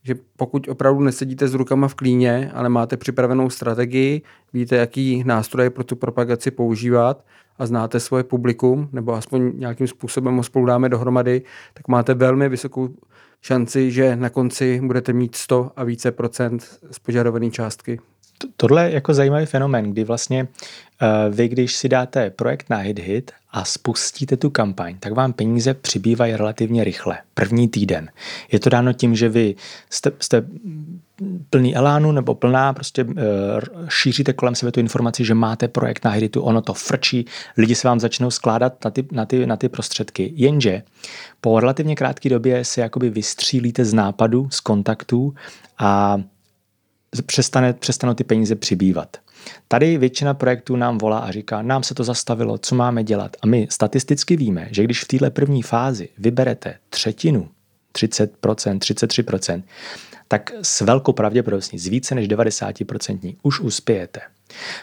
že 0.04 0.14
pokud 0.36 0.68
opravdu 0.68 1.00
nesedíte 1.00 1.48
s 1.48 1.54
rukama 1.54 1.88
v 1.88 1.94
klíně, 1.94 2.50
ale 2.54 2.68
máte 2.68 2.96
připravenou 2.96 3.50
strategii, 3.50 4.22
víte, 4.52 4.76
jaký 4.76 5.24
nástroje 5.26 5.70
pro 5.70 5.84
tu 5.84 5.96
propagaci 5.96 6.50
používat 6.50 7.24
a 7.58 7.66
znáte 7.66 8.00
svoje 8.00 8.24
publikum, 8.24 8.88
nebo 8.92 9.12
aspoň 9.14 9.52
nějakým 9.54 9.86
způsobem 9.86 10.36
ho 10.36 10.42
spolu 10.42 10.66
dáme 10.66 10.88
dohromady, 10.88 11.42
tak 11.74 11.88
máte 11.88 12.14
velmi 12.14 12.48
vysokou 12.48 12.88
šanci, 13.40 13.90
že 13.90 14.16
na 14.16 14.30
konci 14.30 14.80
budete 14.84 15.12
mít 15.12 15.36
100 15.36 15.70
a 15.76 15.84
více 15.84 16.12
procent 16.12 16.62
z 16.90 16.98
požadované 16.98 17.50
částky. 17.50 18.00
Tohle 18.56 18.84
je 18.84 18.94
jako 18.94 19.14
zajímavý 19.14 19.46
fenomén, 19.46 19.90
kdy 19.90 20.04
vlastně 20.04 20.42
uh, 20.42 21.34
vy, 21.34 21.48
když 21.48 21.76
si 21.76 21.88
dáte 21.88 22.30
projekt 22.30 22.70
na 22.70 22.78
hit-hit 22.82 23.30
a 23.50 23.64
spustíte 23.64 24.36
tu 24.36 24.50
kampaň, 24.50 24.96
tak 25.00 25.12
vám 25.12 25.32
peníze 25.32 25.74
přibývají 25.74 26.36
relativně 26.36 26.84
rychle. 26.84 27.18
První 27.34 27.68
týden. 27.68 28.10
Je 28.52 28.60
to 28.60 28.70
dáno 28.70 28.92
tím, 28.92 29.16
že 29.16 29.28
vy 29.28 29.54
jste, 29.90 30.12
jste 30.20 30.44
plný 31.50 31.76
elánu 31.76 32.12
nebo 32.12 32.34
plná, 32.34 32.72
prostě 32.72 33.04
uh, 33.04 33.12
šíříte 33.88 34.32
kolem 34.32 34.54
sebe 34.54 34.72
tu 34.72 34.80
informaci, 34.80 35.24
že 35.24 35.34
máte 35.34 35.68
projekt 35.68 36.04
na 36.04 36.10
hitu, 36.10 36.42
ono 36.42 36.62
to 36.62 36.74
frčí, 36.74 37.26
lidi 37.56 37.74
se 37.74 37.88
vám 37.88 38.00
začnou 38.00 38.30
skládat 38.30 38.84
na 38.84 38.90
ty, 38.90 39.04
na 39.12 39.26
ty, 39.26 39.46
na 39.46 39.56
ty 39.56 39.68
prostředky. 39.68 40.32
Jenže 40.34 40.82
po 41.40 41.60
relativně 41.60 41.96
krátké 41.96 42.28
době 42.28 42.64
se 42.64 42.80
jakoby 42.80 43.10
vystřílíte 43.10 43.84
z 43.84 43.94
nápadu, 43.94 44.48
z 44.50 44.60
kontaktů 44.60 45.34
a 45.78 46.22
přestane, 47.22 47.72
přestanou 47.72 48.14
ty 48.14 48.24
peníze 48.24 48.54
přibývat. 48.54 49.16
Tady 49.68 49.98
většina 49.98 50.34
projektů 50.34 50.76
nám 50.76 50.98
volá 50.98 51.18
a 51.18 51.30
říká, 51.30 51.62
nám 51.62 51.82
se 51.82 51.94
to 51.94 52.04
zastavilo, 52.04 52.58
co 52.58 52.74
máme 52.74 53.04
dělat. 53.04 53.36
A 53.42 53.46
my 53.46 53.68
statisticky 53.70 54.36
víme, 54.36 54.68
že 54.70 54.84
když 54.84 55.04
v 55.04 55.08
této 55.08 55.30
první 55.30 55.62
fázi 55.62 56.08
vyberete 56.18 56.74
třetinu, 56.90 57.48
30%, 57.94 58.28
33%, 58.78 59.62
tak 60.28 60.52
s 60.62 60.80
velkou 60.80 61.12
pravděpodobností, 61.12 61.78
z 61.78 61.86
více 61.86 62.14
než 62.14 62.28
90% 62.28 63.36
už 63.42 63.60
uspějete. 63.60 64.20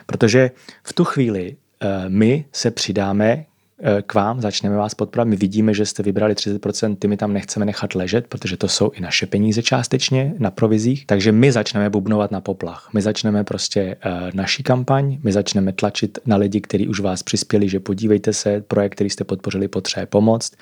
Protože 0.05 0.51
v 0.83 0.93
tu 0.93 1.03
chvíli 1.03 1.55
eh, 1.81 2.09
my 2.09 2.45
se 2.51 2.71
přidáme 2.71 3.45
k 4.05 4.13
vám, 4.13 4.41
začneme 4.41 4.75
vás 4.75 4.93
podporovat. 4.93 5.29
My 5.29 5.35
vidíme, 5.35 5.73
že 5.73 5.85
jste 5.85 6.03
vybrali 6.03 6.33
30%, 6.33 6.95
ty 6.95 7.07
my 7.07 7.17
tam 7.17 7.33
nechceme 7.33 7.65
nechat 7.65 7.95
ležet, 7.95 8.27
protože 8.27 8.57
to 8.57 8.67
jsou 8.67 8.91
i 8.93 9.01
naše 9.01 9.25
peníze 9.25 9.63
částečně 9.63 10.33
na 10.38 10.51
provizích. 10.51 11.05
Takže 11.05 11.31
my 11.31 11.51
začneme 11.51 11.89
bubnovat 11.89 12.31
na 12.31 12.41
poplach. 12.41 12.89
My 12.93 13.01
začneme 13.01 13.43
prostě 13.43 13.95
uh, 14.05 14.11
naší 14.33 14.63
kampaň, 14.63 15.17
my 15.23 15.31
začneme 15.31 15.73
tlačit 15.73 16.19
na 16.25 16.35
lidi, 16.35 16.61
kteří 16.61 16.88
už 16.88 17.00
vás 17.00 17.23
přispěli, 17.23 17.69
že 17.69 17.79
podívejte 17.79 18.33
se, 18.33 18.61
projekt, 18.67 18.91
který 18.91 19.09
jste 19.09 19.23
podpořili, 19.23 19.67
potřebuje 19.67 20.05
pomoct. 20.05 20.53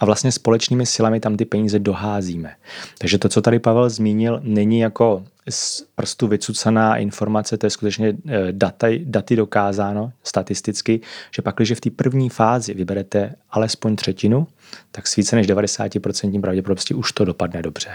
A 0.00 0.04
vlastně 0.04 0.32
společnými 0.32 0.86
silami 0.86 1.20
tam 1.20 1.36
ty 1.36 1.44
peníze 1.44 1.78
doházíme. 1.78 2.52
Takže 2.98 3.18
to, 3.18 3.28
co 3.28 3.42
tady 3.42 3.58
Pavel 3.58 3.90
zmínil, 3.90 4.40
není 4.42 4.78
jako 4.78 5.24
z 5.50 5.82
prstu 5.94 6.26
vycucaná 6.26 6.96
informace, 6.96 7.56
to 7.56 7.66
je 7.66 7.70
skutečně 7.70 8.08
eh, 8.28 8.52
daty, 8.52 9.02
daty 9.04 9.36
dokázáno 9.36 10.12
statisticky, 10.22 11.00
že 11.36 11.42
pak, 11.42 11.56
když 11.56 11.72
v 11.72 11.80
té 11.80 11.90
první 11.90 12.28
fázi 12.28 12.74
vyberete 12.74 13.34
alespoň 13.50 13.96
třetinu, 13.96 14.46
tak 14.90 15.06
s 15.06 15.16
více 15.16 15.36
než 15.36 15.48
90% 15.48 16.40
pravděpodobností 16.40 16.94
už 16.94 17.12
to 17.12 17.24
dopadne 17.24 17.62
dobře. 17.62 17.90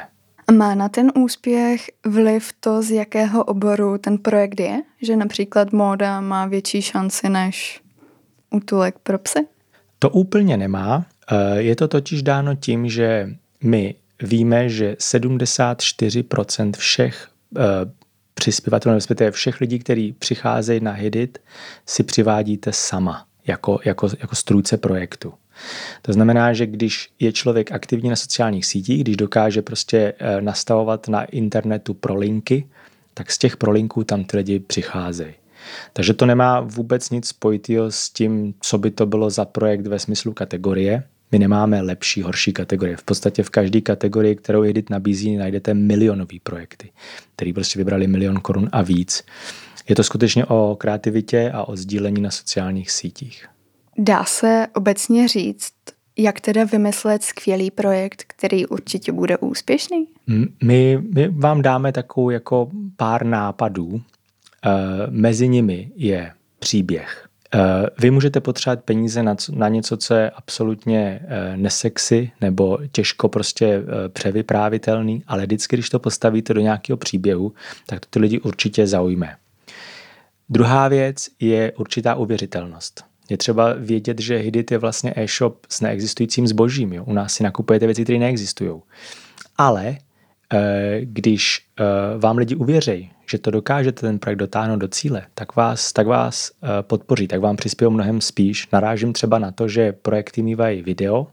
Má 0.51 0.75
na 0.75 0.89
ten 0.89 1.11
úspěch 1.15 1.85
vliv 2.05 2.53
to, 2.59 2.81
z 2.81 2.91
jakého 2.91 3.43
oboru 3.43 3.97
ten 3.97 4.17
projekt 4.17 4.59
je? 4.59 4.81
Že 5.01 5.15
například 5.15 5.71
móda 5.71 6.21
má 6.21 6.45
větší 6.45 6.81
šanci 6.81 7.29
než 7.29 7.81
útulek 8.51 8.95
pro 9.03 9.17
psy? 9.19 9.39
To 9.99 10.09
úplně 10.09 10.57
nemá. 10.57 11.05
Eh, 11.31 11.61
je 11.61 11.75
to 11.75 11.87
totiž 11.87 12.23
dáno 12.23 12.55
tím, 12.55 12.89
že 12.89 13.29
my 13.63 13.95
víme, 14.23 14.69
že 14.69 14.95
74% 14.99 16.71
všech 16.77 17.27
přispěvatelů, 18.33 18.95
respektive 18.95 19.31
všech 19.31 19.61
lidí, 19.61 19.79
kteří 19.79 20.13
přicházejí 20.13 20.79
na 20.79 20.91
Hidit, 20.91 21.39
si 21.85 22.03
přivádíte 22.03 22.73
sama 22.73 23.25
jako, 23.47 23.79
jako, 23.85 24.09
jako 24.21 24.35
strůjce 24.35 24.77
projektu. 24.77 25.33
To 26.01 26.13
znamená, 26.13 26.53
že 26.53 26.65
když 26.65 27.09
je 27.19 27.33
člověk 27.33 27.71
aktivní 27.71 28.09
na 28.09 28.15
sociálních 28.15 28.65
sítích, 28.65 29.03
když 29.03 29.17
dokáže 29.17 29.61
prostě 29.61 30.13
eh, 30.19 30.41
nastavovat 30.41 31.07
na 31.07 31.23
internetu 31.23 31.93
prolinky, 31.93 32.67
tak 33.13 33.31
z 33.31 33.37
těch 33.37 33.57
prolinků 33.57 34.03
tam 34.03 34.23
ty 34.23 34.37
lidi 34.37 34.59
přicházejí. 34.59 35.33
Takže 35.93 36.13
to 36.13 36.25
nemá 36.25 36.59
vůbec 36.59 37.09
nic 37.09 37.27
spojitého 37.27 37.91
s 37.91 38.09
tím, 38.09 38.53
co 38.61 38.77
by 38.77 38.91
to 38.91 39.05
bylo 39.05 39.29
za 39.29 39.45
projekt 39.45 39.87
ve 39.87 39.99
smyslu 39.99 40.33
kategorie, 40.33 41.03
my 41.31 41.39
nemáme 41.39 41.81
lepší, 41.81 42.21
horší 42.21 42.53
kategorie. 42.53 42.97
V 42.97 43.03
podstatě 43.03 43.43
v 43.43 43.49
každé 43.49 43.81
kategorii, 43.81 44.35
kterou 44.35 44.63
Edit 44.63 44.89
nabízí, 44.89 45.35
najdete 45.35 45.73
milionové 45.73 46.37
projekty, 46.43 46.91
který 47.35 47.53
prostě 47.53 47.79
vybrali 47.79 48.07
milion 48.07 48.39
korun 48.39 48.69
a 48.71 48.81
víc. 48.81 49.23
Je 49.89 49.95
to 49.95 50.03
skutečně 50.03 50.45
o 50.45 50.75
kreativitě 50.79 51.51
a 51.53 51.63
o 51.63 51.75
sdílení 51.75 52.21
na 52.21 52.31
sociálních 52.31 52.91
sítích. 52.91 53.47
Dá 53.97 54.23
se 54.23 54.67
obecně 54.75 55.27
říct, 55.27 55.73
jak 56.17 56.41
teda 56.41 56.63
vymyslet 56.63 57.23
skvělý 57.23 57.71
projekt, 57.71 58.23
který 58.27 58.65
určitě 58.65 59.11
bude 59.11 59.37
úspěšný? 59.37 60.07
My, 60.63 60.99
my 61.13 61.27
vám 61.27 61.61
dáme 61.61 61.91
takovou 61.91 62.29
jako 62.29 62.69
pár 62.97 63.25
nápadů. 63.25 63.87
Uh, 63.87 64.01
mezi 65.09 65.47
nimi 65.47 65.91
je 65.95 66.31
příběh, 66.59 67.26
vy 67.99 68.11
můžete 68.11 68.41
potřebovat 68.41 68.83
peníze 68.83 69.23
na, 69.23 69.35
na 69.51 69.69
něco, 69.69 69.97
co 69.97 70.13
je 70.13 70.29
absolutně 70.29 71.19
eh, 71.27 71.57
nesexy 71.57 72.31
nebo 72.41 72.77
těžko 72.91 73.29
prostě 73.29 73.65
eh, 73.65 74.09
převyprávitelný, 74.09 75.23
ale 75.27 75.43
vždycky, 75.43 75.75
když 75.75 75.89
to 75.89 75.99
postavíte 75.99 76.53
do 76.53 76.61
nějakého 76.61 76.97
příběhu, 76.97 77.53
tak 77.85 77.99
to 77.99 78.07
ty 78.09 78.19
lidi 78.19 78.39
určitě 78.39 78.87
zaujme. 78.87 79.35
Druhá 80.49 80.87
věc 80.87 81.27
je 81.39 81.71
určitá 81.71 82.15
uvěřitelnost. 82.15 83.03
Je 83.29 83.37
třeba 83.37 83.73
vědět, 83.73 84.19
že 84.19 84.37
Hidit 84.37 84.71
je 84.71 84.77
vlastně 84.77 85.13
e-shop 85.15 85.65
s 85.69 85.81
neexistujícím 85.81 86.47
zbožím. 86.47 86.93
Jo? 86.93 87.03
U 87.03 87.13
nás 87.13 87.33
si 87.33 87.43
nakupujete 87.43 87.85
věci, 87.85 88.03
které 88.03 88.19
neexistují. 88.19 88.81
Ale 89.57 89.97
když 91.01 91.65
vám 92.17 92.37
lidi 92.37 92.55
uvěřejí, 92.55 93.11
že 93.29 93.37
to 93.37 93.51
dokážete 93.51 94.01
ten 94.01 94.19
projekt 94.19 94.39
dotáhnout 94.39 94.79
do 94.79 94.87
cíle, 94.87 95.25
tak 95.33 95.55
vás, 95.55 95.93
tak 95.93 96.07
vás 96.07 96.51
eh, 96.51 96.67
podpoří, 96.81 97.27
tak 97.27 97.41
vám 97.41 97.55
přispějí 97.55 97.91
mnohem 97.91 98.21
spíš. 98.21 98.67
Narážím 98.71 99.13
třeba 99.13 99.39
na 99.39 99.51
to, 99.51 99.67
že 99.67 99.91
projekty 99.91 100.41
mývají 100.41 100.81
video, 100.81 101.27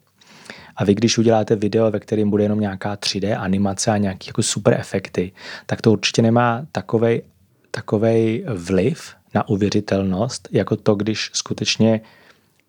a 0.77 0.85
vy, 0.85 0.95
když 0.95 1.19
uděláte 1.19 1.57
video, 1.57 1.91
ve 1.91 2.01
kterém 2.01 2.31
bude 2.31 2.43
jenom 2.43 2.61
nějaká 2.61 2.97
3D 2.97 3.41
animace 3.41 3.91
a 3.91 3.97
nějaké 3.97 4.25
jako 4.27 4.43
super 4.43 4.75
efekty, 4.75 5.33
tak 5.67 5.83
to 5.83 5.93
určitě 5.93 6.23
nemá 6.23 6.67
takovej, 6.73 7.23
takovej 7.71 8.45
vliv 8.55 9.15
na 9.35 9.49
uvěřitelnost, 9.49 10.49
jako 10.53 10.77
to, 10.77 10.95
když 10.95 11.31
skutečně 11.33 12.01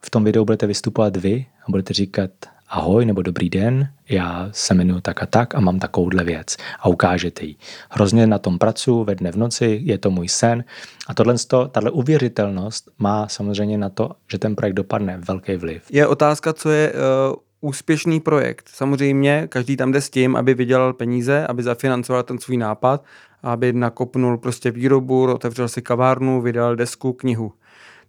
v 0.02 0.10
tom 0.10 0.24
videu 0.24 0.46
budete 0.46 0.68
vystupovat 0.68 1.18
vy 1.18 1.46
a 1.68 1.72
budete 1.72 1.94
říkat, 1.94 2.32
ahoj 2.70 3.06
nebo 3.06 3.22
dobrý 3.22 3.50
den, 3.50 3.90
já 4.10 4.50
se 4.52 4.74
jmenuji 4.74 5.02
tak 5.02 5.24
a 5.24 5.26
tak 5.26 5.56
a 5.56 5.60
mám 5.60 5.80
takovouhle 5.80 6.24
věc 6.24 6.58
a 6.80 6.88
ukážete 6.88 7.46
ji. 7.46 7.56
Hrozně 7.90 8.28
na 8.28 8.40
tom 8.40 8.58
pracuji 8.58 9.04
ve 9.04 9.16
dne 9.16 9.32
v 9.32 9.36
noci, 9.36 9.80
je 9.84 9.98
to 9.98 10.12
můj 10.12 10.28
sen 10.28 10.64
a 11.08 11.14
tohle, 11.14 11.36
tahle 11.72 11.92
uvěřitelnost 11.92 12.90
má 12.98 13.28
samozřejmě 13.28 13.78
na 13.78 13.90
to, 13.90 14.12
že 14.32 14.38
ten 14.38 14.56
projekt 14.56 14.74
dopadne 14.74 15.18
velký 15.28 15.56
vliv. 15.56 15.84
Je 15.92 16.08
otázka, 16.08 16.54
co 16.54 16.70
je 16.70 16.94
uh, 16.94 17.36
úspěšný 17.62 18.20
projekt. 18.20 18.70
Samozřejmě 18.74 19.48
každý 19.50 19.78
tam 19.78 19.92
jde 19.92 20.02
s 20.02 20.10
tím, 20.10 20.36
aby 20.36 20.54
vydělal 20.54 20.94
peníze, 20.94 21.48
aby 21.48 21.64
zafinancoval 21.64 22.24
ten 22.24 22.40
svůj 22.40 22.58
nápad, 22.58 23.04
aby 23.44 23.74
nakopnul 23.74 24.38
prostě 24.38 24.72
výrobu, 24.72 25.34
otevřel 25.34 25.68
si 25.68 25.82
kavárnu, 25.82 26.42
vydal 26.42 26.76
desku, 26.76 27.14
knihu. 27.14 27.54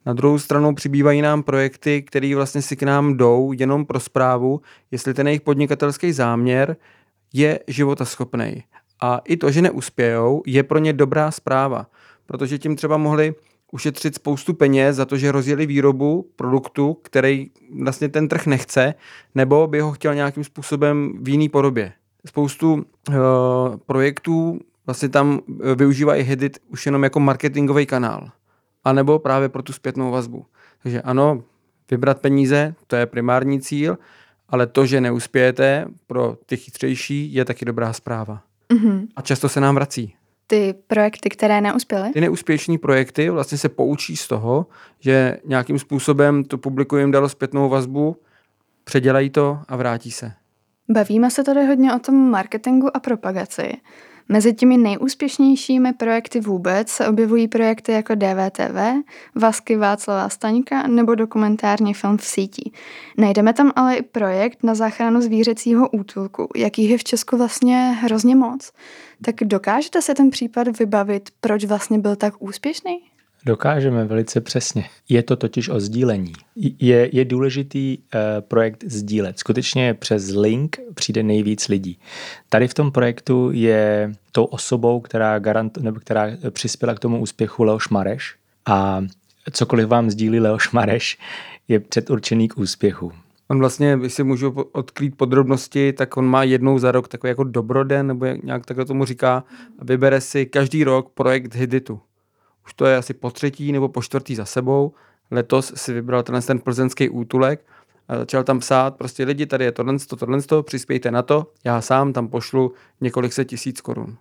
Na 0.06 0.12
druhou 0.12 0.38
stranu 0.38 0.74
přibývají 0.74 1.22
nám 1.22 1.42
projekty, 1.42 2.02
které 2.02 2.34
vlastně 2.34 2.62
si 2.62 2.76
k 2.76 2.82
nám 2.82 3.16
jdou 3.16 3.52
jenom 3.52 3.86
pro 3.86 4.00
zprávu, 4.00 4.60
jestli 4.90 5.14
ten 5.14 5.26
jejich 5.26 5.40
podnikatelský 5.40 6.12
záměr 6.12 6.76
je 7.32 7.60
životaschopný. 7.66 8.64
A 9.00 9.20
i 9.24 9.36
to, 9.36 9.50
že 9.50 9.62
neuspějou, 9.62 10.42
je 10.46 10.62
pro 10.62 10.78
ně 10.78 10.92
dobrá 10.92 11.30
zpráva, 11.30 11.86
protože 12.26 12.58
tím 12.58 12.76
třeba 12.76 12.96
mohli 12.96 13.34
ušetřit 13.72 14.14
spoustu 14.14 14.54
peněz 14.54 14.96
za 14.96 15.04
to, 15.04 15.16
že 15.16 15.32
rozjeli 15.32 15.66
výrobu 15.66 16.30
produktu, 16.36 16.94
který 17.02 17.50
vlastně 17.82 18.08
ten 18.08 18.28
trh 18.28 18.46
nechce, 18.46 18.94
nebo 19.34 19.66
by 19.66 19.80
ho 19.80 19.92
chtěl 19.92 20.14
nějakým 20.14 20.44
způsobem 20.44 21.12
v 21.22 21.28
jiný 21.28 21.48
podobě 21.48 21.92
spoustu 22.26 22.74
uh, 22.74 23.14
projektů 23.86 24.58
vlastně 24.86 25.08
tam 25.08 25.40
využívají 25.74 26.22
Hedit 26.22 26.58
už 26.68 26.86
jenom 26.86 27.02
jako 27.02 27.20
marketingový 27.20 27.86
kanál. 27.86 28.30
A 28.86 28.92
nebo 28.92 29.18
právě 29.18 29.48
pro 29.48 29.62
tu 29.62 29.72
zpětnou 29.72 30.10
vazbu. 30.10 30.46
Takže 30.82 31.02
ano, 31.02 31.42
vybrat 31.90 32.20
peníze, 32.20 32.74
to 32.86 32.96
je 32.96 33.06
primární 33.06 33.60
cíl, 33.60 33.98
ale 34.48 34.66
to, 34.66 34.86
že 34.86 35.00
neuspějete 35.00 35.86
pro 36.06 36.36
ty 36.46 36.56
chytřejší, 36.56 37.34
je 37.34 37.44
taky 37.44 37.64
dobrá 37.64 37.92
zpráva. 37.92 38.42
Mm-hmm. 38.70 39.06
A 39.16 39.22
často 39.22 39.48
se 39.48 39.60
nám 39.60 39.74
vrací. 39.74 40.14
Ty 40.46 40.74
projekty, 40.86 41.28
které 41.28 41.60
neuspěly? 41.60 42.12
Ty 42.12 42.20
neúspěšní 42.20 42.78
projekty 42.78 43.30
vlastně 43.30 43.58
se 43.58 43.68
poučí 43.68 44.16
z 44.16 44.28
toho, 44.28 44.66
že 45.00 45.38
nějakým 45.44 45.78
způsobem 45.78 46.44
to 46.44 46.58
publikum 46.58 46.98
jim 46.98 47.10
dalo 47.10 47.28
zpětnou 47.28 47.68
vazbu, 47.68 48.16
předělají 48.84 49.30
to 49.30 49.58
a 49.68 49.76
vrátí 49.76 50.10
se. 50.10 50.32
Bavíme 50.88 51.30
se 51.30 51.44
tady 51.44 51.66
hodně 51.66 51.94
o 51.94 51.98
tom 51.98 52.30
marketingu 52.30 52.96
a 52.96 53.00
propagaci. 53.00 53.72
Mezi 54.28 54.54
těmi 54.54 54.76
nejúspěšnějšími 54.76 55.92
projekty 55.92 56.40
vůbec 56.40 56.88
se 56.88 57.08
objevují 57.08 57.48
projekty 57.48 57.92
jako 57.92 58.14
DVTV, 58.14 59.04
Vasky 59.34 59.76
Václava 59.76 60.28
Staňka 60.28 60.86
nebo 60.86 61.14
dokumentární 61.14 61.94
film 61.94 62.16
v 62.16 62.24
síti. 62.24 62.70
Najdeme 63.18 63.52
tam 63.52 63.72
ale 63.76 63.96
i 63.96 64.02
projekt 64.02 64.58
na 64.62 64.74
záchranu 64.74 65.20
zvířecího 65.20 65.88
útulku, 65.88 66.48
jakých 66.56 66.90
je 66.90 66.98
v 66.98 67.04
Česku 67.04 67.36
vlastně 67.36 67.96
hrozně 68.00 68.36
moc. 68.36 68.72
Tak 69.24 69.34
dokážete 69.42 70.02
se 70.02 70.14
ten 70.14 70.30
případ 70.30 70.78
vybavit, 70.78 71.28
proč 71.40 71.64
vlastně 71.64 71.98
byl 71.98 72.16
tak 72.16 72.34
úspěšný? 72.38 73.15
Dokážeme 73.46 74.04
velice 74.04 74.40
přesně. 74.40 74.84
Je 75.08 75.22
to 75.22 75.36
totiž 75.36 75.68
o 75.68 75.80
sdílení. 75.80 76.32
Je, 76.80 77.10
je 77.12 77.24
důležitý 77.24 77.98
uh, 77.98 78.20
projekt 78.40 78.84
sdílet. 78.86 79.38
Skutečně 79.38 79.94
přes 79.94 80.30
link 80.30 80.76
přijde 80.94 81.22
nejvíc 81.22 81.68
lidí. 81.68 81.98
Tady 82.48 82.68
v 82.68 82.74
tom 82.74 82.92
projektu 82.92 83.50
je 83.52 84.12
tou 84.32 84.44
osobou, 84.44 85.00
která, 85.00 85.38
garant, 85.38 85.78
nebo 85.78 86.00
která 86.00 86.26
přispěla 86.50 86.94
k 86.94 86.98
tomu 86.98 87.20
úspěchu 87.20 87.62
Leoš 87.62 87.88
Mareš 87.88 88.34
a 88.66 89.04
cokoliv 89.52 89.88
vám 89.88 90.10
sdílí 90.10 90.40
Leoš 90.40 90.70
Mareš, 90.70 91.18
je 91.68 91.80
předurčený 91.80 92.48
k 92.48 92.58
úspěchu. 92.58 93.12
On 93.48 93.58
vlastně, 93.58 93.96
když 94.00 94.14
si 94.14 94.24
můžu 94.24 94.50
odkrýt 94.72 95.16
podrobnosti, 95.16 95.92
tak 95.92 96.16
on 96.16 96.26
má 96.26 96.42
jednou 96.42 96.78
za 96.78 96.92
rok 96.92 97.08
takový 97.08 97.28
jako 97.28 97.44
dobroden, 97.44 98.06
nebo 98.06 98.26
nějak 98.42 98.66
takhle 98.66 98.84
tomu 98.84 99.04
říká, 99.04 99.44
vybere 99.82 100.20
si 100.20 100.46
každý 100.46 100.84
rok 100.84 101.10
projekt 101.14 101.54
Hiditu 101.54 102.00
už 102.66 102.74
to 102.74 102.86
je 102.86 102.96
asi 102.96 103.14
po 103.14 103.30
třetí 103.30 103.72
nebo 103.72 103.88
po 103.88 104.02
čtvrtý 104.02 104.34
za 104.34 104.44
sebou. 104.44 104.94
Letos 105.30 105.72
si 105.76 105.92
vybral 105.92 106.22
ten, 106.22 106.42
ten 106.42 106.58
plzeňský 106.58 107.08
útulek 107.08 107.66
a 108.08 108.18
začal 108.18 108.44
tam 108.44 108.58
psát, 108.58 108.96
prostě 108.96 109.24
lidi, 109.24 109.46
tady 109.46 109.64
je 109.64 109.72
tohle, 109.72 109.94
tohle, 110.18 110.42
tohle, 110.42 110.62
přispějte 110.62 111.10
na 111.10 111.22
to, 111.22 111.52
já 111.64 111.80
sám 111.80 112.12
tam 112.12 112.28
pošlu 112.28 112.72
několik 113.00 113.32
set 113.32 113.44
tisíc 113.44 113.80
korun. 113.80 114.16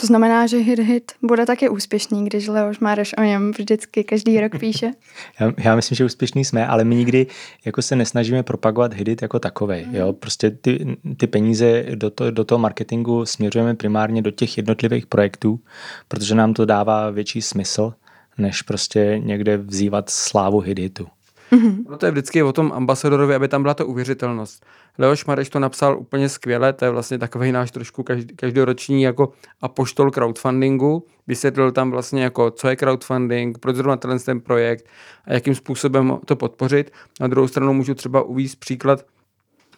To 0.00 0.06
znamená, 0.06 0.46
že 0.46 0.56
Hit 0.56 0.78
Hit 0.78 1.12
bude 1.22 1.46
taky 1.46 1.68
úspěšný, 1.68 2.24
když 2.24 2.48
Leoš 2.48 2.78
Máreš 2.78 3.14
o 3.18 3.22
něm 3.22 3.52
vždycky 3.58 4.04
každý 4.04 4.40
rok 4.40 4.58
píše? 4.58 4.90
já, 5.40 5.52
já 5.58 5.76
myslím, 5.76 5.96
že 5.96 6.04
úspěšný 6.04 6.44
jsme, 6.44 6.66
ale 6.66 6.84
my 6.84 6.94
nikdy 6.94 7.26
jako 7.64 7.82
se 7.82 7.96
nesnažíme 7.96 8.42
propagovat 8.42 8.94
Hit 8.94 9.08
Hit 9.08 9.22
jako 9.22 9.38
takovej. 9.38 9.86
Mm. 9.86 9.94
Jo? 9.94 10.12
Prostě 10.12 10.50
ty, 10.50 10.96
ty 11.16 11.26
peníze 11.26 11.84
do, 11.94 12.10
to, 12.10 12.30
do 12.30 12.44
toho 12.44 12.58
marketingu 12.58 13.26
směřujeme 13.26 13.74
primárně 13.74 14.22
do 14.22 14.30
těch 14.30 14.56
jednotlivých 14.56 15.06
projektů, 15.06 15.60
protože 16.08 16.34
nám 16.34 16.54
to 16.54 16.64
dává 16.64 17.10
větší 17.10 17.42
smysl, 17.42 17.94
než 18.38 18.62
prostě 18.62 19.20
někde 19.24 19.56
vzývat 19.56 20.10
slávu 20.10 20.60
Hit 20.60 20.78
Hitu. 20.78 21.06
Mm-hmm. 21.52 21.84
No 21.90 21.98
to 21.98 22.06
je 22.06 22.12
vždycky 22.12 22.42
o 22.42 22.52
tom 22.52 22.72
ambasadorovi, 22.72 23.34
aby 23.34 23.48
tam 23.48 23.62
byla 23.62 23.74
ta 23.74 23.84
uvěřitelnost. 23.84 24.66
Leoš 24.98 25.24
Mareš 25.24 25.48
to 25.48 25.58
napsal 25.58 25.98
úplně 25.98 26.28
skvěle, 26.28 26.72
to 26.72 26.84
je 26.84 26.90
vlastně 26.90 27.18
takový 27.18 27.52
náš 27.52 27.70
trošku 27.70 28.04
každoroční 28.36 29.02
jako 29.02 29.32
apoštol 29.60 30.10
crowdfundingu. 30.10 31.06
Vysvětlil 31.26 31.72
tam 31.72 31.90
vlastně 31.90 32.22
jako, 32.22 32.50
co 32.50 32.68
je 32.68 32.76
crowdfunding, 32.76 33.58
proč 33.58 33.76
zrovna 33.76 33.96
ten 33.96 34.40
projekt 34.40 34.86
a 35.24 35.32
jakým 35.32 35.54
způsobem 35.54 36.18
to 36.24 36.36
podpořit. 36.36 36.90
Na 37.20 37.26
druhou 37.26 37.48
stranu 37.48 37.72
můžu 37.72 37.94
třeba 37.94 38.22
uvíct 38.22 38.58
příklad 38.58 39.06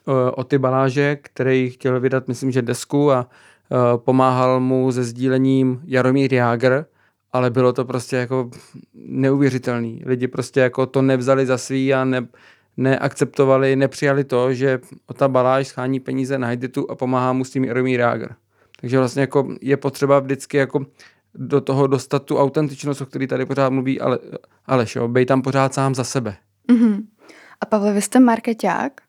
uh, 0.07 0.15
o 0.35 0.45
ty 0.45 0.59
baláže, 0.59 1.17
který 1.23 1.71
chtěl 1.71 2.01
vydat, 2.01 2.29
myslím, 2.29 2.51
že 2.51 2.63
desku 2.63 3.13
a 3.13 3.29
uh, 3.69 3.79
pomáhal 3.97 4.61
mu 4.61 4.93
se 4.93 5.05
sdílením 5.05 5.81
Jaromír 5.85 6.35
Jágr, 6.35 6.85
ale 7.33 7.51
bylo 7.51 7.73
to 7.73 7.85
prostě 7.85 8.17
jako 8.17 8.51
neuvěřitelný. 8.95 10.03
Lidi 10.07 10.29
prostě 10.29 10.61
jako 10.61 10.87
to 10.87 11.03
nevzali 11.03 11.47
za 11.47 11.59
svý 11.59 11.95
a 11.95 12.05
ne, 12.05 12.27
neakceptovali, 12.77 13.77
nepřijali 13.77 14.25
to, 14.25 14.55
že 14.55 14.81
ta 15.15 15.29
baláž 15.29 15.69
schání 15.69 16.01
peníze 16.01 16.39
na 16.39 16.49
Heditu 16.49 16.91
a 16.91 16.95
pomáhá 16.95 17.33
mu 17.33 17.45
s 17.45 17.51
tím 17.51 17.65
Jaromír 17.65 18.01
Jágr. 18.01 18.29
Takže 18.81 18.99
vlastně 18.99 19.21
jako 19.21 19.49
je 19.61 19.77
potřeba 19.77 20.21
vždycky 20.21 20.57
jako 20.57 20.87
do 21.35 21.61
toho 21.61 21.87
dostat 21.87 22.23
tu 22.23 22.39
autentičnost, 22.39 23.01
o 23.01 23.07
který 23.07 23.27
tady 23.27 23.47
pořád 23.47 23.71
mluví 23.71 24.01
ale, 24.01 24.19
Aleš, 24.67 24.97
jo, 24.97 25.09
bej 25.09 25.27
tam 25.27 25.43
pořád 25.43 25.75
sám 25.75 25.95
za 25.95 26.05
sebe. 26.05 26.37
Mm-hmm. 26.69 27.03
A 27.61 27.67
Pavle, 27.67 27.93
vy 27.93 28.03
jste 28.03 28.21
marketák? 28.21 29.01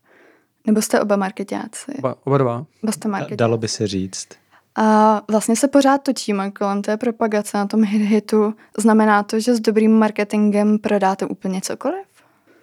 Nebo 0.67 0.82
jste 0.82 1.02
oba 1.02 1.15
marketáci? 1.15 1.91
Oba, 1.97 2.15
oba 2.23 2.38
dva. 2.38 2.65
Oba 2.84 2.91
jste 2.91 3.08
marketáci. 3.08 3.36
Dalo 3.36 3.58
by 3.58 3.67
se 3.67 3.88
říct. 3.88 4.28
A 4.76 5.21
vlastně 5.32 5.56
se 5.56 5.67
pořád 5.67 5.97
točíme 5.97 6.52
kolem 6.52 6.82
té 6.82 6.97
propagace 6.97 7.58
na 7.58 7.65
tom 7.65 7.84
hitu. 7.84 8.54
Znamená 8.78 9.23
to, 9.23 9.39
že 9.39 9.56
s 9.56 9.60
dobrým 9.60 9.91
marketingem 9.91 10.80
prodáte 10.80 11.26
úplně 11.26 11.62
cokoliv? 11.62 12.06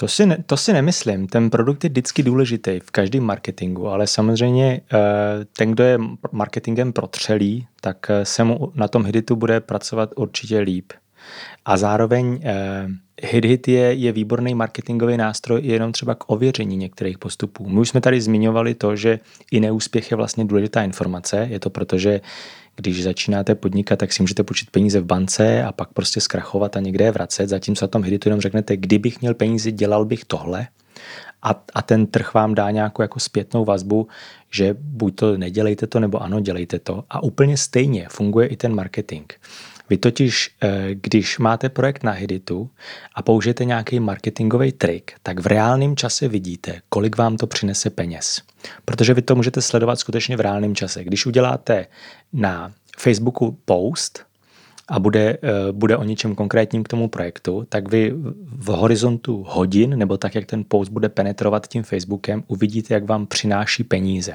To 0.01 0.09
si, 0.09 0.27
ne, 0.27 0.45
to 0.47 0.57
si 0.57 0.73
nemyslím. 0.73 1.27
Ten 1.27 1.51
produkt 1.51 1.85
je 1.85 1.91
vždycky 1.91 2.23
důležitý 2.23 2.81
v 2.81 2.91
každém 2.91 3.25
marketingu, 3.25 3.89
ale 3.89 4.07
samozřejmě 4.07 4.81
eh, 4.93 4.99
ten, 5.57 5.71
kdo 5.71 5.85
je 5.85 5.99
marketingem 6.33 6.93
protřelý, 6.93 7.67
tak 7.81 8.11
eh, 8.11 8.25
se 8.25 8.45
mu 8.45 8.73
na 8.75 8.89
tom 8.89 9.05
hitu 9.05 9.37
bude 9.37 9.61
pracovat 9.61 10.11
určitě 10.17 10.59
líp. 10.59 10.93
A 11.65 11.77
zároveň 11.77 12.41
eh, 12.45 12.87
HitHit 13.23 13.69
je, 13.69 13.93
je 13.93 14.13
výborný 14.13 14.55
marketingový 14.55 15.17
nástroj 15.17 15.61
jenom 15.65 15.93
třeba 15.93 16.15
k 16.15 16.31
ověření 16.31 16.77
některých 16.77 17.19
postupů. 17.19 17.69
My 17.69 17.81
už 17.81 17.89
jsme 17.89 18.01
tady 18.01 18.21
zmiňovali 18.21 18.75
to, 18.75 18.97
že 18.97 19.19
i 19.51 19.61
neúspěch 19.61 20.11
je 20.11 20.17
vlastně 20.17 20.45
důležitá 20.45 20.83
informace. 20.83 21.47
Je 21.51 21.61
to 21.61 21.71
proto, 21.71 21.99
že 21.99 22.21
když 22.77 23.03
začínáte 23.03 23.55
podnikat, 23.55 23.99
tak 23.99 24.13
si 24.13 24.23
můžete 24.23 24.43
počít 24.43 24.71
peníze 24.71 25.01
v 25.01 25.05
bance 25.05 25.65
a 25.65 25.73
pak 25.73 25.93
prostě 25.93 26.21
zkrachovat 26.21 26.77
a 26.77 26.81
někde 26.81 27.05
je 27.05 27.11
vracet. 27.11 27.49
Zatímco 27.49 27.85
na 27.85 27.89
tom 27.89 28.05
Hiditu 28.05 28.29
jenom 28.29 28.41
řeknete, 28.41 28.77
kdybych 28.77 29.21
měl 29.21 29.35
peníze, 29.35 29.73
dělal 29.73 30.05
bych 30.05 30.25
tohle. 30.25 30.67
A, 31.43 31.65
a 31.75 31.83
ten 31.83 32.07
trh 32.07 32.35
vám 32.35 32.55
dá 32.55 32.71
nějakou 32.71 33.03
jako 33.03 33.21
zpětnou 33.21 33.65
vazbu, 33.65 34.09
že 34.51 34.77
buď 34.79 35.15
to 35.15 35.37
nedělejte 35.37 35.87
to, 35.87 36.01
nebo 36.01 36.23
ano, 36.23 36.41
dělejte 36.41 36.79
to. 36.79 37.05
A 37.11 37.23
úplně 37.23 37.57
stejně 37.57 38.07
funguje 38.11 38.47
i 38.47 38.57
ten 38.57 38.75
marketing. 38.75 39.33
Vy 39.91 39.97
totiž, 39.97 40.51
eh, 40.63 40.89
když 40.93 41.39
máte 41.39 41.69
projekt 41.69 42.03
na 42.03 42.13
Hiditu 42.13 42.71
a 43.15 43.23
použijete 43.23 43.65
nějaký 43.65 44.01
marketingový 44.01 44.73
trik, 44.73 45.13
tak 45.23 45.41
v 45.41 45.47
reálném 45.47 45.97
čase 45.97 46.29
vidíte, 46.29 46.81
kolik 46.89 47.17
vám 47.17 47.37
to 47.37 47.47
přinese 47.47 47.91
peněz. 47.91 48.43
Protože 48.85 49.15
vy 49.15 49.23
to 49.23 49.35
můžete 49.35 49.63
sledovat 49.63 49.97
skutečně 49.97 50.37
v 50.37 50.41
reálném 50.41 50.75
čase. 50.75 51.05
Když 51.05 51.27
uděláte 51.27 51.87
na 52.33 52.73
Facebooku 52.99 53.59
post 53.65 54.25
a 54.89 54.99
bude, 54.99 55.39
eh, 55.43 55.73
bude 55.73 55.97
o 55.97 56.05
něčem 56.05 56.35
konkrétním 56.35 56.83
k 56.83 56.89
tomu 56.89 57.09
projektu, 57.09 57.67
tak 57.69 57.89
vy 57.89 58.13
v 58.45 58.67
horizontu 58.67 59.45
hodin, 59.49 59.99
nebo 59.99 60.17
tak, 60.17 60.35
jak 60.35 60.47
ten 60.47 60.65
post 60.69 60.89
bude 60.89 61.09
penetrovat 61.09 61.67
tím 61.67 61.83
Facebookem, 61.83 62.45
uvidíte, 62.47 62.95
jak 62.95 63.05
vám 63.05 63.27
přináší 63.27 63.85
peníze. 63.85 64.35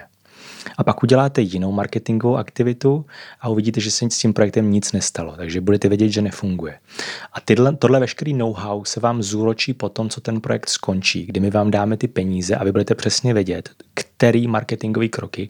A 0.78 0.84
pak 0.84 1.04
uděláte 1.04 1.42
jinou 1.42 1.72
marketingovou 1.72 2.38
aktivitu 2.38 3.06
a 3.42 3.50
uvidíte, 3.50 3.82
že 3.82 3.92
se 3.92 4.10
s 4.10 4.18
tím 4.18 4.34
projektem 4.34 4.72
nic 4.72 4.92
nestalo, 4.92 5.34
takže 5.38 5.62
budete 5.62 5.90
vědět, 5.90 6.10
že 6.10 6.22
nefunguje. 6.22 6.80
A 7.34 7.42
tyhle, 7.42 7.76
tohle 7.76 8.00
veškerý 8.00 8.34
know-how 8.34 8.86
se 8.86 9.00
vám 9.00 9.24
zúročí 9.24 9.74
po 9.74 9.90
tom, 9.90 10.10
co 10.10 10.22
ten 10.22 10.42
projekt 10.42 10.70
skončí, 10.70 11.26
kdy 11.26 11.40
my 11.40 11.52
vám 11.52 11.72
dáme 11.72 11.98
ty 11.98 12.08
peníze 12.08 12.56
a 12.56 12.64
vy 12.64 12.72
budete 12.72 12.96
přesně 12.96 13.34
vědět, 13.34 13.70
který 13.94 14.48
marketingové 14.48 15.08
kroky 15.08 15.50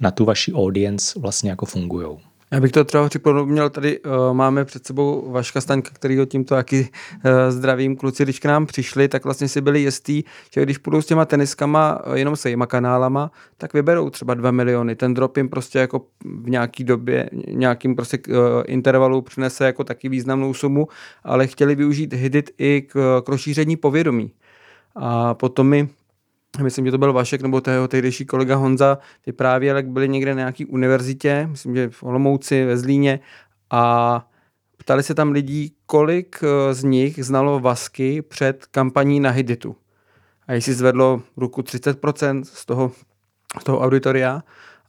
na 0.00 0.10
tu 0.10 0.24
vaši 0.24 0.52
audience 0.52 1.20
vlastně 1.20 1.50
jako 1.50 1.66
fungují. 1.66 2.18
Já 2.52 2.60
bych 2.60 2.72
to 2.72 2.84
třeba 2.84 3.08
připomněl, 3.08 3.70
tady 3.70 4.00
uh, 4.00 4.12
máme 4.32 4.64
před 4.64 4.86
sebou 4.86 5.30
Vaška 5.30 5.60
Staňka, 5.60 5.90
který 5.92 6.18
ho 6.18 6.26
tímto 6.26 6.54
taky 6.54 6.88
uh, 7.24 7.30
zdravím. 7.48 7.96
Kluci, 7.96 8.22
když 8.22 8.38
k 8.38 8.44
nám 8.44 8.66
přišli, 8.66 9.08
tak 9.08 9.24
vlastně 9.24 9.48
si 9.48 9.60
byli 9.60 9.80
jistí, 9.80 10.24
že 10.54 10.62
když 10.62 10.78
půjdou 10.78 11.02
s 11.02 11.06
těma 11.06 11.24
teniskama 11.24 12.06
uh, 12.06 12.14
jenom 12.14 12.36
se 12.36 12.50
jima 12.50 12.66
kanálama, 12.66 13.30
tak 13.58 13.72
vyberou 13.72 14.10
třeba 14.10 14.34
2 14.34 14.50
miliony. 14.50 14.96
Ten 14.96 15.14
drop 15.14 15.36
jim 15.36 15.48
prostě 15.48 15.78
jako 15.78 16.06
v 16.24 16.50
nějaký 16.50 16.84
době, 16.84 17.30
nějakým 17.48 17.96
prostě 17.96 18.18
uh, 18.28 18.34
intervalu 18.66 19.22
přinese 19.22 19.66
jako 19.66 19.84
taky 19.84 20.08
významnou 20.08 20.54
sumu, 20.54 20.88
ale 21.24 21.46
chtěli 21.46 21.74
využít 21.74 22.12
Hidit 22.12 22.50
i 22.58 22.82
k, 22.88 23.22
k 23.24 23.28
rozšíření 23.28 23.76
povědomí. 23.76 24.32
A 24.96 25.34
potom 25.34 25.68
mi 25.68 25.88
myslím, 26.60 26.86
že 26.86 26.90
to 26.90 26.98
byl 26.98 27.12
Vašek 27.12 27.42
nebo 27.42 27.60
jeho 27.70 27.88
tehdejší 27.88 28.26
kolega 28.26 28.56
Honza, 28.56 28.98
vyprávěl, 29.26 29.76
jak 29.76 29.88
byli 29.88 30.08
někde 30.08 30.34
na 30.34 30.38
nějaký 30.38 30.66
univerzitě, 30.66 31.46
myslím, 31.50 31.76
že 31.76 31.90
v 31.90 32.02
Olomouci, 32.02 32.64
ve 32.64 32.78
Zlíně 32.78 33.20
a 33.70 34.26
ptali 34.78 35.02
se 35.02 35.14
tam 35.14 35.30
lidí, 35.30 35.74
kolik 35.86 36.40
eh, 36.42 36.74
z 36.74 36.84
nich 36.84 37.24
znalo 37.24 37.60
Vasky 37.60 38.22
před 38.22 38.66
kampaní 38.66 39.20
na 39.20 39.30
Hiditu. 39.30 39.76
A 40.46 40.52
jestli 40.52 40.74
zvedlo 40.74 41.22
ruku 41.36 41.60
30% 41.60 42.42
z 42.44 42.66
toho, 42.66 42.92
z 43.60 43.64
toho 43.64 43.80
auditoria 43.80 44.42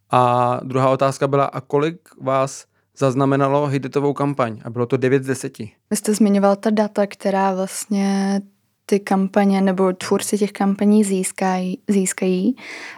A 0.10 0.60
druhá 0.64 0.90
otázka 0.90 1.28
byla, 1.28 1.46
a 1.46 1.62
kolik 1.62 2.10
vás 2.22 2.66
zaznamenalo 2.98 3.68
hiditovou 3.68 4.14
kampaň? 4.14 4.62
A 4.66 4.70
bylo 4.70 4.86
to 4.86 4.98
9 4.98 5.24
z 5.24 5.28
10. 5.28 5.58
Vy 5.60 5.96
jste 5.96 6.14
zmiňoval 6.14 6.56
ta 6.56 6.70
data, 6.70 7.08
která 7.08 7.56
vlastně 7.56 8.42
ty 8.86 9.00
kampaně 9.00 9.62
nebo 9.62 9.94
tvůrci 9.94 10.38
těch 10.38 10.52
kampaní 10.52 11.04
získají. 11.04 11.80
získají. 11.88 12.56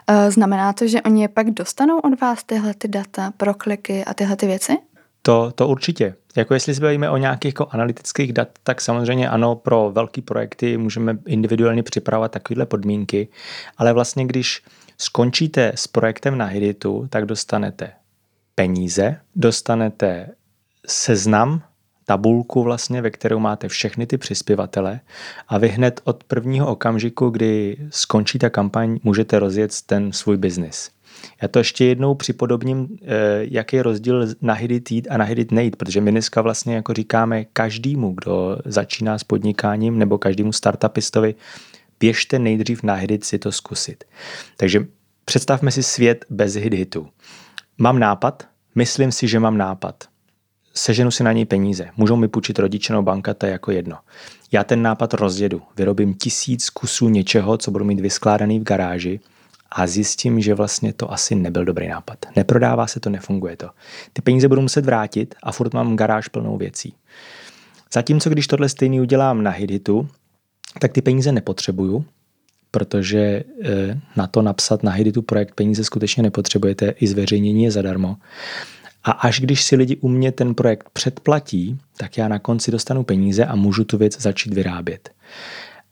Eh, 0.08 0.32
znamená 0.32 0.74
to, 0.74 0.88
že 0.88 1.02
oni 1.02 1.22
je 1.22 1.28
pak 1.28 1.52
dostanou 1.52 2.00
od 2.00 2.22
vás 2.22 2.44
tyhle 2.44 2.74
ty 2.74 2.88
data 2.88 3.34
pro 3.38 3.54
kliky 3.54 4.06
a 4.06 4.14
tyhle 4.14 4.36
ty 4.36 4.46
věci? 4.48 4.78
To, 5.22 5.52
to 5.56 5.68
určitě. 5.68 6.16
Jako 6.36 6.54
jestli 6.54 6.76
se 6.76 6.82
bavíme 6.82 7.10
o 7.10 7.18
nějakých 7.18 7.50
jako 7.50 7.68
analytických 7.72 8.34
dat, 8.34 8.48
tak 8.64 8.82
samozřejmě 8.82 9.30
ano, 9.30 9.56
pro 9.56 9.92
velké 9.94 10.22
projekty 10.22 10.78
můžeme 10.78 11.18
individuálně 11.26 11.84
připravovat 11.84 12.32
takovéhle 12.32 12.66
podmínky, 12.66 13.28
ale 13.78 13.94
vlastně 13.94 14.26
když 14.26 14.64
skončíte 14.98 15.72
s 15.76 15.88
projektem 15.88 16.38
na 16.38 16.46
Hiditu, 16.46 17.08
tak 17.10 17.26
dostanete 17.26 17.92
peníze, 18.56 19.20
dostanete 19.36 20.30
seznam, 20.88 21.62
tabulku 22.06 22.64
vlastně, 22.64 23.02
ve 23.02 23.12
kterou 23.12 23.40
máte 23.40 23.68
všechny 23.68 24.08
ty 24.08 24.18
přispěvatele 24.18 25.00
a 25.48 25.58
vy 25.58 25.68
hned 25.68 26.02
od 26.04 26.24
prvního 26.24 26.68
okamžiku, 26.68 27.30
kdy 27.30 27.78
skončí 27.90 28.40
ta 28.40 28.50
kampaň, 28.50 29.00
můžete 29.04 29.40
rozjet 29.40 29.72
ten 29.86 30.12
svůj 30.12 30.38
biznis. 30.38 30.92
Já 31.42 31.48
to 31.48 31.60
ještě 31.60 31.86
jednou 31.86 32.16
připodobním, 32.16 32.98
eh, 33.02 33.08
jaký 33.42 33.76
je 33.76 33.84
rozdíl 33.84 34.28
na 34.42 34.54
Hidit 34.54 34.92
jít 34.92 35.08
a 35.12 35.18
na 35.18 35.26
Hidit 35.26 35.52
nejít, 35.52 35.76
protože 35.76 36.02
my 36.02 36.12
dneska 36.12 36.42
vlastně 36.42 36.76
jako 36.76 36.94
říkáme 36.94 37.46
každému, 37.46 38.14
kdo 38.14 38.58
začíná 38.66 39.18
s 39.18 39.24
podnikáním 39.24 40.00
nebo 40.00 40.18
každému 40.18 40.52
startupistovi, 40.52 41.36
běžte 42.00 42.40
nejdřív 42.40 42.84
na 42.84 42.94
Hidit 42.94 43.26
si 43.26 43.40
to 43.40 43.52
zkusit. 43.52 44.04
Takže 44.58 44.86
představme 45.26 45.72
si 45.72 45.84
svět 45.84 46.26
bez 46.30 46.54
Hiditu. 46.54 47.08
Mám 47.78 48.00
nápad, 48.00 48.48
myslím 48.76 49.12
si, 49.12 49.28
že 49.28 49.40
mám 49.40 49.58
nápad. 49.58 50.04
Seženu 50.78 51.12
si 51.12 51.24
na 51.24 51.32
něj 51.32 51.46
peníze. 51.46 51.90
Můžou 51.98 52.16
mi 52.16 52.28
půjčit 52.28 52.60
rodiče 52.60 52.94
nebo 52.94 53.04
banka, 53.04 53.34
to 53.34 53.46
je 53.46 53.52
jako 53.52 53.72
jedno. 53.72 53.98
Já 54.52 54.64
ten 54.64 54.82
nápad 54.82 55.14
rozjedu. 55.14 55.62
Vyrobím 55.78 56.14
tisíc 56.14 56.70
kusů 56.70 57.10
něčeho, 57.10 57.58
co 57.58 57.72
budu 57.72 57.86
mít 57.86 58.00
vyskládaný 58.00 58.60
v 58.60 58.64
garáži 58.64 59.20
a 59.72 59.88
zjistím, 59.88 60.42
že 60.42 60.54
vlastně 60.54 60.94
to 60.94 61.12
asi 61.12 61.36
nebyl 61.36 61.66
dobrý 61.66 61.88
nápad. 61.88 62.18
Neprodává 62.36 62.88
se 62.88 63.00
to, 63.00 63.10
nefunguje 63.10 63.58
to. 63.58 63.70
Ty 64.14 64.22
peníze 64.22 64.48
budu 64.48 64.62
muset 64.62 64.86
vrátit 64.86 65.36
a 65.44 65.52
furt 65.52 65.74
mám 65.74 65.96
garáž 65.96 66.28
plnou 66.28 66.58
věcí. 66.58 66.94
Zatímco 67.94 68.30
když 68.30 68.48
tohle 68.48 68.70
stejný 68.70 69.02
udělám 69.02 69.44
na 69.44 69.52
Hiditu, 69.52 70.08
tak 70.80 70.92
ty 70.92 71.02
peníze 71.02 71.32
nepotřebuju, 71.32 72.06
protože 72.72 73.44
eh, 73.64 74.00
na 74.16 74.28
to 74.28 74.42
napsat 74.42 74.84
na 74.84 74.92
Hiditu 74.92 75.22
projekt 75.22 75.56
peníze 75.56 75.84
skutečně 75.84 76.24
nepotřebujete, 76.24 76.90
i 76.90 77.08
zveřejnění 77.08 77.64
je 77.64 77.72
zadarmo. 77.72 78.18
A 79.06 79.12
až 79.12 79.40
když 79.40 79.64
si 79.64 79.76
lidi 79.76 79.96
u 79.96 80.08
mě 80.08 80.32
ten 80.32 80.56
projekt 80.56 80.90
předplatí, 80.94 81.78
tak 81.98 82.18
já 82.18 82.28
na 82.28 82.40
konci 82.40 82.72
dostanu 82.72 83.04
peníze 83.04 83.46
a 83.46 83.56
můžu 83.56 83.84
tu 83.84 83.98
věc 83.98 84.22
začít 84.22 84.54
vyrábět. 84.54 85.12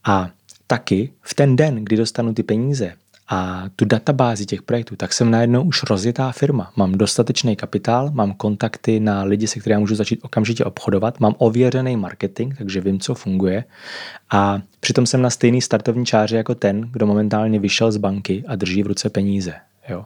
A 0.03 0.29
taky 0.67 1.13
v 1.21 1.33
ten 1.33 1.55
den, 1.55 1.75
kdy 1.75 1.97
dostanu 1.97 2.33
ty 2.33 2.43
peníze, 2.43 2.93
a 3.27 3.63
tu 3.75 3.85
databázi 3.85 4.45
těch 4.45 4.61
projektů, 4.61 4.95
tak 4.95 5.13
jsem 5.13 5.31
najednou 5.31 5.63
už 5.63 5.83
rozjetá 5.83 6.31
firma. 6.31 6.71
Mám 6.75 6.91
dostatečný 6.91 7.55
kapitál, 7.55 8.11
mám 8.13 8.33
kontakty 8.33 8.99
na 8.99 9.23
lidi, 9.23 9.47
se 9.47 9.59
kterými 9.59 9.79
můžu 9.79 9.95
začít 9.95 10.19
okamžitě 10.23 10.65
obchodovat, 10.65 11.19
mám 11.19 11.35
ověřený 11.37 11.97
marketing, 11.97 12.55
takže 12.57 12.81
vím, 12.81 12.99
co 12.99 13.15
funguje. 13.15 13.63
A 14.31 14.61
přitom 14.79 15.05
jsem 15.05 15.21
na 15.21 15.29
stejný 15.29 15.61
startovní 15.61 16.05
čáře 16.05 16.37
jako 16.37 16.55
ten, 16.55 16.89
kdo 16.91 17.07
momentálně 17.07 17.59
vyšel 17.59 17.91
z 17.91 17.97
banky 17.97 18.43
a 18.47 18.55
drží 18.55 18.83
v 18.83 18.87
ruce 18.87 19.09
peníze. 19.09 19.53
Jo. 19.89 20.05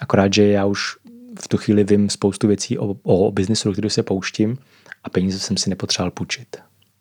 Akorát, 0.00 0.34
že 0.34 0.46
já 0.46 0.64
už 0.64 0.96
v 1.40 1.48
tu 1.48 1.56
chvíli 1.56 1.84
vím 1.84 2.10
spoustu 2.10 2.46
věcí 2.46 2.78
o, 2.78 2.96
o 3.02 3.32
biznesu, 3.32 3.68
do 3.68 3.72
kterého 3.72 3.90
se 3.90 4.02
pouštím 4.02 4.58
a 5.04 5.10
peníze 5.10 5.38
jsem 5.38 5.56
si 5.56 5.70
nepotřeboval 5.70 6.10
půjčit. 6.10 6.56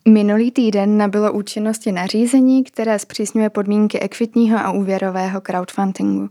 Minulý 0.08 0.52
týden 0.52 0.98
nabylo 0.98 1.34
účinnosti 1.34 1.92
nařízení, 1.92 2.64
které 2.64 3.00
zpřísňuje 3.00 3.50
podmínky 3.50 4.00
ekvitního 4.00 4.58
a 4.60 4.72
úvěrového 4.72 5.42
crowdfundingu. 5.42 6.30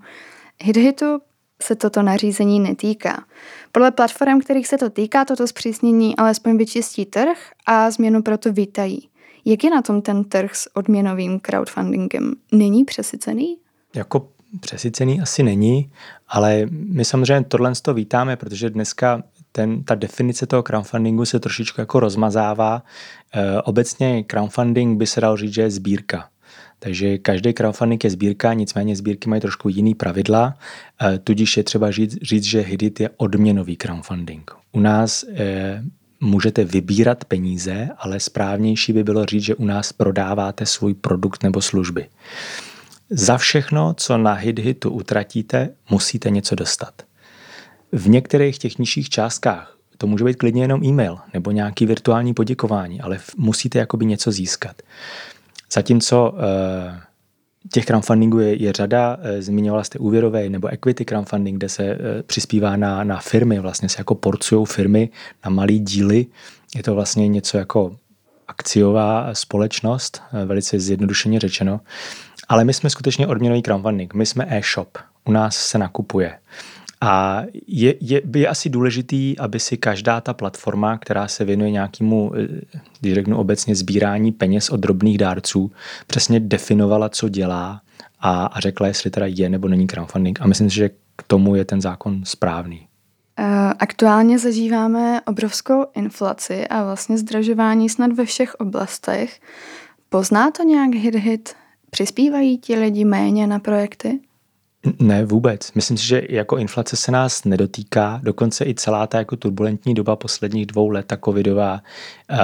HitHitu 0.63 1.21
se 1.63 1.77
toto 1.77 2.03
nařízení 2.03 2.61
netýká. 2.61 3.25
Podle 3.73 3.91
platform, 3.91 4.41
kterých 4.41 4.69
se 4.69 4.79
to 4.79 4.91
týká, 4.91 5.25
toto 5.25 5.47
zpřísnění 5.47 6.17
alespoň 6.17 6.57
vyčistí 6.57 7.07
trh 7.07 7.39
a 7.67 7.91
změnu 7.91 8.23
proto 8.23 8.53
vítají. 8.53 9.09
Jak 9.45 9.65
je 9.65 9.71
na 9.71 9.83
tom 9.83 10.03
ten 10.03 10.25
trh 10.25 10.55
s 10.55 10.77
odměnovým 10.77 11.41
crowdfundingem? 11.41 12.33
Není 12.53 12.85
přesycený? 12.85 13.57
Jako 13.95 14.29
přesycený 14.61 15.21
asi 15.21 15.43
není, 15.43 15.91
ale 16.29 16.67
my 16.71 17.05
samozřejmě 17.05 17.45
tohle 17.45 17.73
to 17.83 17.95
vítáme, 17.95 18.37
protože 18.37 18.71
dneska 18.71 19.23
ten, 19.53 19.85
ta 19.85 19.95
definice 19.95 20.47
toho 20.47 20.63
crowdfundingu 20.63 21.25
se 21.25 21.41
trošičku 21.41 21.81
jako 21.81 22.01
rozmazává. 22.01 22.83
E, 23.35 23.63
obecně 23.63 24.25
crowdfunding 24.25 24.99
by 24.99 25.07
se 25.07 25.21
dal 25.21 25.37
říct, 25.37 25.55
že 25.55 25.63
je 25.63 25.71
sbírka. 25.71 26.29
Takže 26.79 27.19
každý 27.19 27.53
crowdfunding 27.53 28.05
je 28.05 28.11
sbírka, 28.11 28.53
nicméně 28.53 28.97
sbírky 28.97 29.29
mají 29.29 29.41
trošku 29.41 29.69
jiný 29.69 29.95
pravidla, 29.95 30.55
e, 31.03 31.19
tudíž 31.19 31.57
je 31.57 31.65
třeba 31.65 31.91
říct, 31.91 32.23
říct, 32.23 32.45
že 32.45 32.61
Hidit 32.61 33.01
je 33.01 33.11
odměnový 33.17 33.77
crowdfunding. 33.77 34.51
U 34.73 34.81
nás 34.81 35.25
e, 35.35 35.83
můžete 36.21 36.65
vybírat 36.65 37.25
peníze, 37.25 37.89
ale 37.99 38.21
správnější 38.21 38.93
by 38.93 39.05
bylo 39.05 39.27
říct, 39.27 39.43
že 39.43 39.55
u 39.55 39.65
nás 39.65 39.93
prodáváte 39.93 40.67
svůj 40.67 40.95
produkt 40.95 41.43
nebo 41.43 41.61
služby. 41.61 42.07
Za 43.15 43.39
všechno, 43.39 43.95
co 43.97 44.19
na 44.19 44.33
HitHitu 44.33 44.91
utratíte, 44.91 45.69
musíte 45.91 46.31
něco 46.31 46.55
dostat. 46.55 47.03
V 47.93 48.09
některých 48.09 48.59
těch 48.59 48.79
nižších 48.79 49.09
částkách 49.09 49.77
to 49.99 50.07
může 50.07 50.25
být 50.25 50.37
klidně 50.37 50.63
jenom 50.63 50.85
e-mail 50.85 51.19
nebo 51.35 51.51
nějaký 51.51 51.87
virtuální 51.87 52.35
poděkování, 52.35 53.01
ale 53.01 53.19
musíte 53.37 53.79
jakoby 53.79 54.07
něco 54.07 54.33
získat. 54.33 54.83
Zatímco 55.73 56.35
eh, 56.37 57.01
těch 57.73 57.85
crowdfundingů 57.85 58.39
je, 58.39 58.63
je 58.63 58.73
řada, 58.73 59.19
eh, 59.23 59.43
zmiňovala 59.43 59.85
jste 59.85 59.99
úvěrové 59.99 60.49
nebo 60.49 60.69
equity 60.69 61.05
crowdfunding, 61.05 61.59
kde 61.59 61.69
se 61.69 61.85
eh, 61.85 61.99
přispívá 62.23 62.77
na, 62.77 63.05
na 63.05 63.19
firmy, 63.19 63.59
vlastně 63.59 63.89
se 63.89 64.01
jako 64.01 64.15
porcují 64.15 64.67
firmy 64.67 65.11
na 65.45 65.51
malý 65.51 65.79
díly. 65.79 66.27
Je 66.77 66.83
to 66.83 66.95
vlastně 66.95 67.29
něco 67.29 67.59
jako 67.59 67.97
akciová 68.49 69.35
společnost, 69.35 70.23
velice 70.45 70.81
zjednodušeně 70.81 71.41
řečeno. 71.41 71.81
Ale 72.49 72.65
my 72.65 72.75
jsme 72.75 72.91
skutečně 72.91 73.27
odměnový 73.27 73.63
crowdfunding, 73.63 74.15
my 74.15 74.27
jsme 74.27 74.47
e-shop, 74.49 74.99
u 75.25 75.33
nás 75.33 75.57
se 75.57 75.79
nakupuje. 75.79 76.39
A 77.01 77.43
je, 77.67 77.95
je, 78.01 78.23
je 78.35 78.49
asi 78.49 78.71
důležitý, 78.71 79.39
aby 79.39 79.61
si 79.61 79.77
každá 79.77 80.21
ta 80.21 80.35
platforma, 80.35 80.99
která 80.99 81.29
se 81.29 81.45
věnuje 81.45 81.71
nějakému, 81.71 82.33
eh, 82.37 82.79
když 83.01 83.15
řeknu 83.15 83.37
obecně, 83.37 83.75
sbírání 83.75 84.33
peněz 84.33 84.71
od 84.71 84.81
drobných 84.81 85.19
dárců, 85.19 85.73
přesně 86.07 86.41
definovala, 86.41 87.09
co 87.09 87.29
dělá 87.29 87.81
a, 88.21 88.47
a 88.47 88.61
řekla, 88.61 88.87
jestli 88.87 89.11
teda 89.11 89.27
je 89.27 89.49
nebo 89.49 89.69
není 89.69 89.87
crowdfunding. 89.87 90.41
A 90.41 90.47
myslím 90.47 90.71
si, 90.71 90.77
že 90.77 90.91
k 91.17 91.23
tomu 91.27 91.57
je 91.57 91.65
ten 91.65 91.81
zákon 91.81 92.25
správný. 92.25 92.87
Eh, 93.39 93.75
aktuálně 93.79 94.39
zažíváme 94.39 95.21
obrovskou 95.21 95.87
inflaci 95.95 96.69
a 96.69 96.85
vlastně 96.85 97.19
zdražování 97.19 97.89
snad 97.89 98.13
ve 98.13 98.25
všech 98.25 98.55
oblastech. 98.55 99.41
Pozná 100.09 100.51
to 100.51 100.63
nějak 100.63 100.91
hit-hit? 100.91 101.55
Přispívají 101.95 102.59
ti 102.59 102.75
lidi 102.77 103.05
méně 103.05 103.47
na 103.47 103.59
projekty? 103.59 104.21
Ne, 104.99 105.25
vůbec. 105.25 105.73
Myslím 105.73 105.97
si, 105.97 106.07
že 106.07 106.23
jako 106.29 106.57
inflace 106.57 106.97
se 106.97 107.13
nás 107.13 107.45
nedotýká, 107.45 108.21
dokonce 108.23 108.65
i 108.65 108.75
celá 108.75 109.07
ta 109.07 109.19
jako 109.19 109.37
turbulentní 109.37 109.95
doba 109.95 110.17
posledních 110.17 110.67
dvou 110.67 110.89
let, 110.89 111.07
ta 111.07 111.17
covidová, 111.17 111.81
eh, 112.31 112.39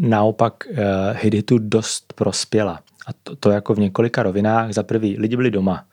naopak 0.00 0.54
eh, 0.70 0.74
Hiditu 1.22 1.58
dost 1.58 2.12
prospěla. 2.12 2.80
A 3.06 3.10
to, 3.22 3.36
to 3.36 3.50
jako 3.50 3.74
v 3.74 3.78
několika 3.78 4.22
rovinách. 4.22 4.72
Za 4.72 4.82
prvý, 4.82 5.18
lidi 5.18 5.36
byli 5.36 5.50
doma. 5.50 5.84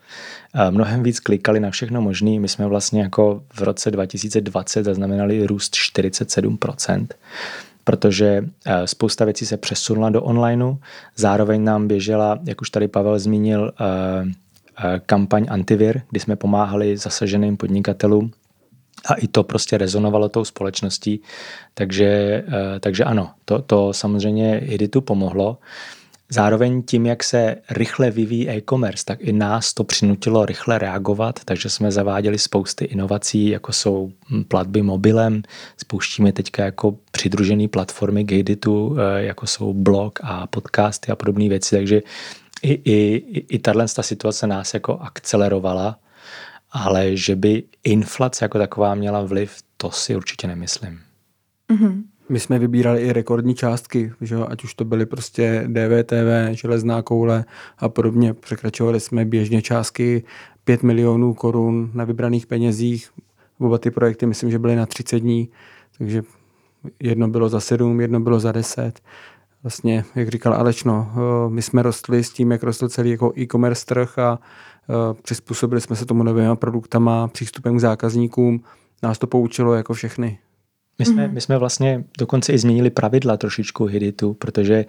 Eh, 0.55 0.71
mnohem 0.71 1.03
víc 1.03 1.19
klikali 1.19 1.59
na 1.59 1.69
všechno 1.69 2.01
možné. 2.01 2.39
My 2.39 2.47
jsme 2.47 2.67
vlastně 2.67 3.01
jako 3.01 3.43
v 3.53 3.61
roce 3.61 3.91
2020 3.91 4.83
zaznamenali 4.83 5.47
růst 5.47 5.75
47% 5.75 7.07
protože 7.83 8.45
eh, 8.65 8.87
spousta 8.87 9.25
věcí 9.25 9.45
se 9.45 9.57
přesunula 9.57 10.09
do 10.09 10.21
onlineu. 10.21 10.75
Zároveň 11.15 11.63
nám 11.63 11.87
běžela, 11.87 12.39
jak 12.43 12.61
už 12.61 12.69
tady 12.69 12.87
Pavel 12.87 13.19
zmínil, 13.19 13.71
eh, 13.81 14.31
Eh, 14.77 15.01
kampaň 15.05 15.45
Antivir, 15.49 16.01
kdy 16.09 16.19
jsme 16.19 16.35
pomáhali 16.35 16.97
zasaženým 16.97 17.57
podnikatelům 17.57 18.31
a 19.05 19.13
i 19.13 19.27
to 19.27 19.43
prostě 19.43 19.77
rezonovalo 19.77 20.29
tou 20.29 20.45
společností. 20.45 21.21
Takže, 21.73 22.43
takže 22.79 23.03
ano, 23.03 23.31
to, 23.45 23.61
to 23.61 23.93
samozřejmě 23.93 24.61
Hiditu 24.63 25.01
pomohlo. 25.01 25.57
Zároveň 26.33 26.83
tím, 26.83 27.05
jak 27.05 27.23
se 27.23 27.55
rychle 27.69 28.11
vyvíjí 28.11 28.49
e-commerce, 28.49 29.05
tak 29.05 29.21
i 29.21 29.33
nás 29.33 29.73
to 29.73 29.83
přinutilo 29.83 30.45
rychle 30.45 30.77
reagovat, 30.77 31.39
takže 31.45 31.69
jsme 31.69 31.91
zaváděli 31.91 32.39
spousty 32.39 32.85
inovací, 32.85 33.49
jako 33.49 33.73
jsou 33.73 34.11
hm, 34.29 34.43
platby 34.43 34.81
mobilem, 34.81 35.43
spouštíme 35.77 36.31
teďka 36.31 36.65
jako 36.65 36.95
přidružené 37.11 37.67
platformy 37.67 38.23
k 38.23 38.31
Hiditu, 38.31 38.95
eh, 38.99 39.23
jako 39.23 39.47
jsou 39.47 39.73
blog 39.73 40.19
a 40.23 40.47
podcasty 40.47 41.11
a 41.11 41.15
podobné 41.15 41.49
věci, 41.49 41.75
takže 41.75 42.01
i, 42.61 42.73
i, 42.73 43.23
i 43.49 43.59
tahle 43.59 43.87
situace 43.87 44.47
nás 44.47 44.73
jako 44.73 44.97
akcelerovala 44.99 45.99
ale 46.73 47.17
že 47.17 47.35
by 47.35 47.63
inflace 47.83 48.45
jako 48.45 48.57
taková 48.57 48.95
měla 48.95 49.21
vliv, 49.21 49.57
to 49.77 49.91
si 49.91 50.15
určitě 50.15 50.47
nemyslím. 50.47 50.99
Mhm. 51.71 52.03
My 52.33 52.39
jsme 52.39 52.59
vybírali 52.59 53.01
i 53.01 53.13
rekordní 53.13 53.55
částky, 53.55 54.13
že 54.21 54.35
ať 54.35 54.63
už 54.63 54.73
to 54.73 54.85
byly 54.85 55.05
prostě 55.05 55.63
DVTV, 55.67 56.51
železná 56.51 57.01
koule 57.01 57.45
a 57.77 57.89
podobně. 57.89 58.33
Překračovali 58.33 58.99
jsme 58.99 59.25
běžně 59.25 59.61
částky 59.61 60.23
5 60.63 60.83
milionů 60.83 61.33
korun 61.33 61.91
na 61.93 62.03
vybraných 62.03 62.47
penězích. 62.47 63.09
Oba 63.59 63.77
ty 63.77 63.91
projekty 63.91 64.25
myslím, 64.25 64.51
že 64.51 64.59
byly 64.59 64.75
na 64.75 64.85
30 64.85 65.19
dní, 65.19 65.49
takže 65.97 66.23
jedno 66.99 67.27
bylo 67.27 67.49
za 67.49 67.59
7, 67.59 68.01
jedno 68.01 68.19
bylo 68.19 68.39
za 68.39 68.51
10. 68.51 68.99
Vlastně, 69.63 70.05
jak 70.15 70.29
říkal 70.29 70.53
Aleš, 70.53 70.83
no, 70.83 71.11
eh, 71.15 71.49
my 71.49 71.61
jsme 71.61 71.81
rostli 71.81 72.23
s 72.23 72.29
tím, 72.29 72.51
jak 72.51 72.63
rostl 72.63 72.89
celý 72.89 73.09
jako 73.09 73.33
e-commerce 73.37 73.85
trh 73.85 74.19
a 74.19 74.39
eh, 74.89 75.21
přizpůsobili 75.21 75.81
jsme 75.81 75.95
se 75.95 76.05
tomu 76.05 76.23
novými 76.23 76.55
produktama, 76.55 77.27
přístupem 77.27 77.77
k 77.77 77.81
zákazníkům. 77.81 78.63
Nás 79.03 79.17
to 79.17 79.27
poučilo 79.27 79.73
jako 79.73 79.93
všechny. 79.93 80.39
My 80.99 81.05
jsme, 81.05 81.27
my 81.27 81.41
jsme 81.41 81.57
vlastně 81.57 82.03
dokonce 82.17 82.53
i 82.53 82.57
změnili 82.57 82.89
pravidla 82.89 83.37
trošičku 83.37 83.85
Hiditu, 83.85 84.33
protože 84.33 84.85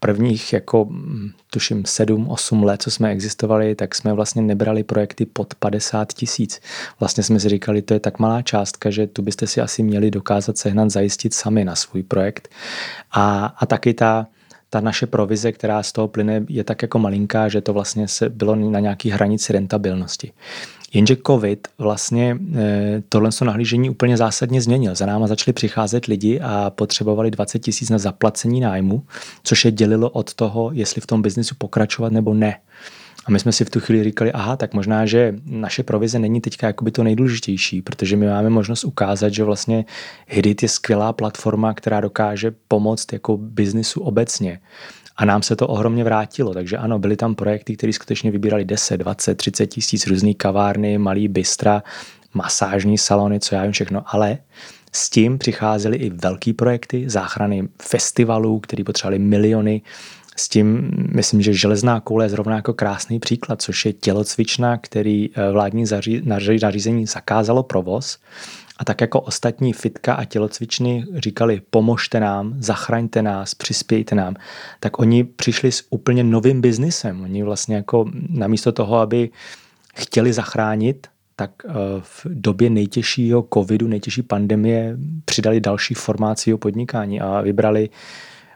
prvních 0.00 0.52
jako 0.52 0.88
tuším 1.50 1.82
7-8 1.82 2.64
let, 2.64 2.82
co 2.82 2.90
jsme 2.90 3.10
existovali, 3.10 3.74
tak 3.74 3.94
jsme 3.94 4.12
vlastně 4.12 4.42
nebrali 4.42 4.82
projekty 4.82 5.26
pod 5.26 5.54
50 5.54 6.12
tisíc. 6.12 6.60
Vlastně 7.00 7.22
jsme 7.22 7.40
si 7.40 7.48
říkali, 7.48 7.82
to 7.82 7.94
je 7.94 8.00
tak 8.00 8.18
malá 8.18 8.42
částka, 8.42 8.90
že 8.90 9.06
tu 9.06 9.22
byste 9.22 9.46
si 9.46 9.60
asi 9.60 9.82
měli 9.82 10.10
dokázat 10.10 10.58
sehnat, 10.58 10.90
zajistit 10.90 11.34
sami 11.34 11.64
na 11.64 11.74
svůj 11.74 12.02
projekt. 12.02 12.48
A, 13.12 13.46
a 13.58 13.66
taky 13.66 13.94
ta, 13.94 14.26
ta 14.70 14.80
naše 14.80 15.06
provize, 15.06 15.52
která 15.52 15.82
z 15.82 15.92
toho 15.92 16.08
plyne, 16.08 16.44
je 16.48 16.64
tak 16.64 16.82
jako 16.82 16.98
malinká, 16.98 17.48
že 17.48 17.60
to 17.60 17.72
vlastně 17.72 18.08
se 18.08 18.28
bylo 18.28 18.56
na 18.56 18.80
nějaký 18.80 19.10
hranici 19.10 19.52
rentabilnosti. 19.52 20.32
Jenže 20.94 21.16
COVID 21.26 21.68
vlastně 21.78 22.38
eh, 22.56 23.02
tohle 23.08 23.30
nahlížení 23.44 23.90
úplně 23.90 24.16
zásadně 24.16 24.60
změnil. 24.60 24.94
Za 24.94 25.06
náma 25.06 25.26
začali 25.26 25.52
přicházet 25.52 26.06
lidi 26.06 26.40
a 26.40 26.70
potřebovali 26.70 27.30
20 27.30 27.58
tisíc 27.58 27.90
na 27.90 27.98
zaplacení 27.98 28.60
nájmu, 28.60 29.02
což 29.42 29.64
je 29.64 29.70
dělilo 29.70 30.10
od 30.10 30.34
toho, 30.34 30.70
jestli 30.72 31.00
v 31.00 31.06
tom 31.06 31.22
biznesu 31.22 31.54
pokračovat 31.58 32.12
nebo 32.12 32.34
ne. 32.34 32.56
A 33.26 33.30
my 33.30 33.40
jsme 33.40 33.52
si 33.52 33.64
v 33.64 33.70
tu 33.70 33.80
chvíli 33.80 34.04
říkali, 34.04 34.32
aha, 34.32 34.56
tak 34.56 34.74
možná, 34.74 35.06
že 35.06 35.34
naše 35.46 35.82
provize 35.82 36.18
není 36.18 36.40
teďka 36.40 36.66
jakoby 36.66 36.90
to 36.90 37.02
nejdůležitější, 37.02 37.82
protože 37.82 38.16
my 38.16 38.26
máme 38.26 38.50
možnost 38.50 38.84
ukázat, 38.84 39.28
že 39.28 39.44
vlastně 39.44 39.84
Hidit 40.26 40.62
je 40.62 40.68
skvělá 40.68 41.12
platforma, 41.12 41.74
která 41.74 42.00
dokáže 42.00 42.54
pomoct 42.68 43.12
jako 43.12 43.36
biznisu 43.36 44.00
obecně. 44.00 44.60
A 45.16 45.24
nám 45.24 45.42
se 45.42 45.56
to 45.56 45.66
ohromně 45.66 46.04
vrátilo. 46.04 46.54
Takže 46.54 46.76
ano, 46.76 46.98
byly 46.98 47.16
tam 47.16 47.34
projekty, 47.34 47.76
které 47.76 47.92
skutečně 47.92 48.30
vybírali 48.30 48.64
10, 48.64 48.96
20, 48.96 49.34
30 49.34 49.66
tisíc 49.66 50.06
různý 50.06 50.34
kavárny, 50.34 50.98
malý 50.98 51.28
bystra, 51.28 51.82
masážní 52.34 52.98
salony, 52.98 53.40
co 53.40 53.54
já 53.54 53.62
vím 53.62 53.72
všechno, 53.72 54.02
ale 54.06 54.38
s 54.92 55.10
tím 55.10 55.38
přicházely 55.38 55.96
i 55.96 56.10
velký 56.10 56.52
projekty, 56.52 57.10
záchrany 57.10 57.68
festivalů, 57.82 58.60
které 58.60 58.84
potřebovali 58.84 59.18
miliony. 59.18 59.82
S 60.36 60.48
tím 60.48 60.90
myslím, 61.14 61.42
že 61.42 61.52
železná 61.52 62.00
koule 62.00 62.24
je 62.24 62.28
zrovna 62.28 62.56
jako 62.56 62.72
krásný 62.72 63.18
příklad, 63.18 63.62
což 63.62 63.86
je 63.86 63.92
tělocvična, 63.92 64.78
který 64.78 65.30
eh, 65.34 65.52
vládní 65.52 65.84
nařízení 66.24 67.06
zakázalo 67.06 67.62
provoz 67.62 68.18
a 68.76 68.84
tak 68.84 69.00
jako 69.00 69.20
ostatní 69.20 69.72
fitka 69.72 70.14
a 70.14 70.24
tělocvičny 70.24 71.06
říkali, 71.14 71.62
pomožte 71.70 72.20
nám, 72.20 72.54
zachraňte 72.58 73.22
nás, 73.22 73.54
přispějte 73.54 74.14
nám, 74.14 74.34
tak 74.80 74.98
oni 74.98 75.24
přišli 75.24 75.72
s 75.72 75.86
úplně 75.90 76.24
novým 76.24 76.60
biznisem. 76.60 77.22
Oni 77.22 77.42
vlastně 77.42 77.76
jako 77.76 78.10
namísto 78.28 78.72
toho, 78.72 78.96
aby 78.96 79.30
chtěli 79.96 80.32
zachránit, 80.32 81.06
tak 81.36 81.50
eh, 81.68 81.72
v 82.00 82.26
době 82.26 82.70
nejtěžšího 82.70 83.48
covidu, 83.54 83.88
nejtěžší 83.88 84.22
pandemie 84.22 84.96
přidali 85.24 85.60
další 85.60 85.94
formáci 85.94 86.56
podnikání 86.56 87.20
a 87.20 87.40
vybrali 87.40 87.88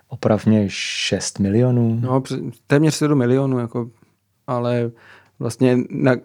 opravně 0.09 0.65
6 0.69 1.39
milionů. 1.39 1.99
No, 2.03 2.23
téměř 2.67 2.95
7 2.95 3.19
milionů, 3.19 3.59
jako, 3.59 3.91
ale 4.47 4.91
vlastně 5.39 5.79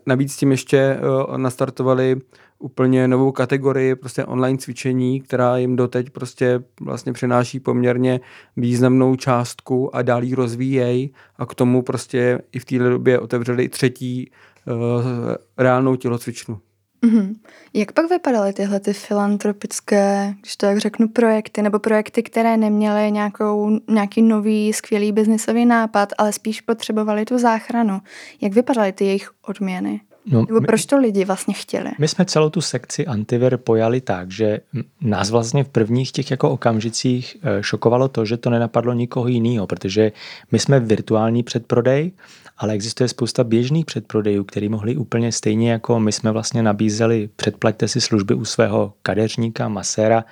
navíc 0.05 0.35
tím 0.35 0.51
ještě 0.51 0.99
uh, 1.27 1.37
nastartovali 1.37 2.21
úplně 2.59 3.07
novou 3.07 3.31
kategorii 3.31 3.95
prostě 3.95 4.25
online 4.25 4.57
cvičení, 4.57 5.21
která 5.21 5.57
jim 5.57 5.75
doteď 5.75 6.09
prostě 6.09 6.63
vlastně 6.81 7.13
přináší 7.13 7.59
poměrně 7.59 8.19
významnou 8.57 9.15
částku 9.15 9.95
a 9.95 10.01
dál 10.01 10.23
ji 10.23 10.35
rozvíjej 10.35 11.09
a 11.37 11.45
k 11.45 11.55
tomu 11.55 11.81
prostě 11.81 12.41
i 12.51 12.59
v 12.59 12.65
této 12.65 12.89
době 12.89 13.19
otevřeli 13.19 13.69
třetí 13.69 14.31
uh, 14.67 15.03
reálnou 15.57 15.95
tělocvičnu. 15.95 16.59
Mm-hmm. 17.03 17.35
Jak 17.73 17.91
pak 17.91 18.09
vypadaly 18.09 18.53
tyhle 18.53 18.79
ty 18.79 18.93
filantropické, 18.93 20.33
když 20.41 20.55
to 20.55 20.65
tak 20.65 20.77
řeknu, 20.77 21.07
projekty, 21.07 21.61
nebo 21.61 21.79
projekty, 21.79 22.23
které 22.23 22.57
neměly 22.57 23.11
nějakou, 23.11 23.79
nějaký 23.89 24.21
nový, 24.21 24.73
skvělý 24.73 25.11
biznisový 25.11 25.65
nápad, 25.65 26.09
ale 26.17 26.33
spíš 26.33 26.61
potřebovali 26.61 27.25
tu 27.25 27.37
záchranu? 27.37 28.01
Jak 28.41 28.53
vypadaly 28.53 28.91
ty 28.91 29.05
jejich 29.05 29.31
odměny? 29.47 30.01
No, 30.25 30.45
Nebo 30.47 30.61
my, 30.61 30.67
proč 30.67 30.85
to 30.85 30.97
lidi 30.97 31.25
vlastně 31.25 31.53
chtěli? 31.53 31.91
My 31.99 32.07
jsme 32.07 32.25
celou 32.25 32.49
tu 32.49 32.61
sekci 32.61 33.07
antivir 33.07 33.57
pojali 33.57 34.01
tak, 34.01 34.31
že 34.31 34.59
nás 35.01 35.29
vlastně 35.29 35.63
v 35.63 35.69
prvních 35.69 36.11
těch 36.11 36.31
jako 36.31 36.49
okamžicích 36.49 37.37
eh, 37.41 37.63
šokovalo 37.63 38.07
to, 38.07 38.25
že 38.25 38.37
to 38.37 38.49
nenapadlo 38.49 38.93
nikoho 38.93 39.27
jiného, 39.27 39.67
protože 39.67 40.11
my 40.51 40.59
jsme 40.59 40.79
virtuální 40.79 41.43
předprodej, 41.43 42.11
ale 42.57 42.73
existuje 42.73 43.07
spousta 43.07 43.43
běžných 43.43 43.85
předprodejů, 43.85 44.43
který 44.43 44.69
mohli 44.69 44.95
úplně 44.95 45.31
stejně 45.31 45.71
jako 45.71 45.99
my 45.99 46.11
jsme 46.11 46.31
vlastně 46.31 46.63
nabízeli 46.63 47.29
předplaťte 47.35 47.87
si 47.87 48.01
služby 48.01 48.33
u 48.33 48.45
svého 48.45 48.93
kadeřníka, 49.01 49.67
maséra, 49.67 50.25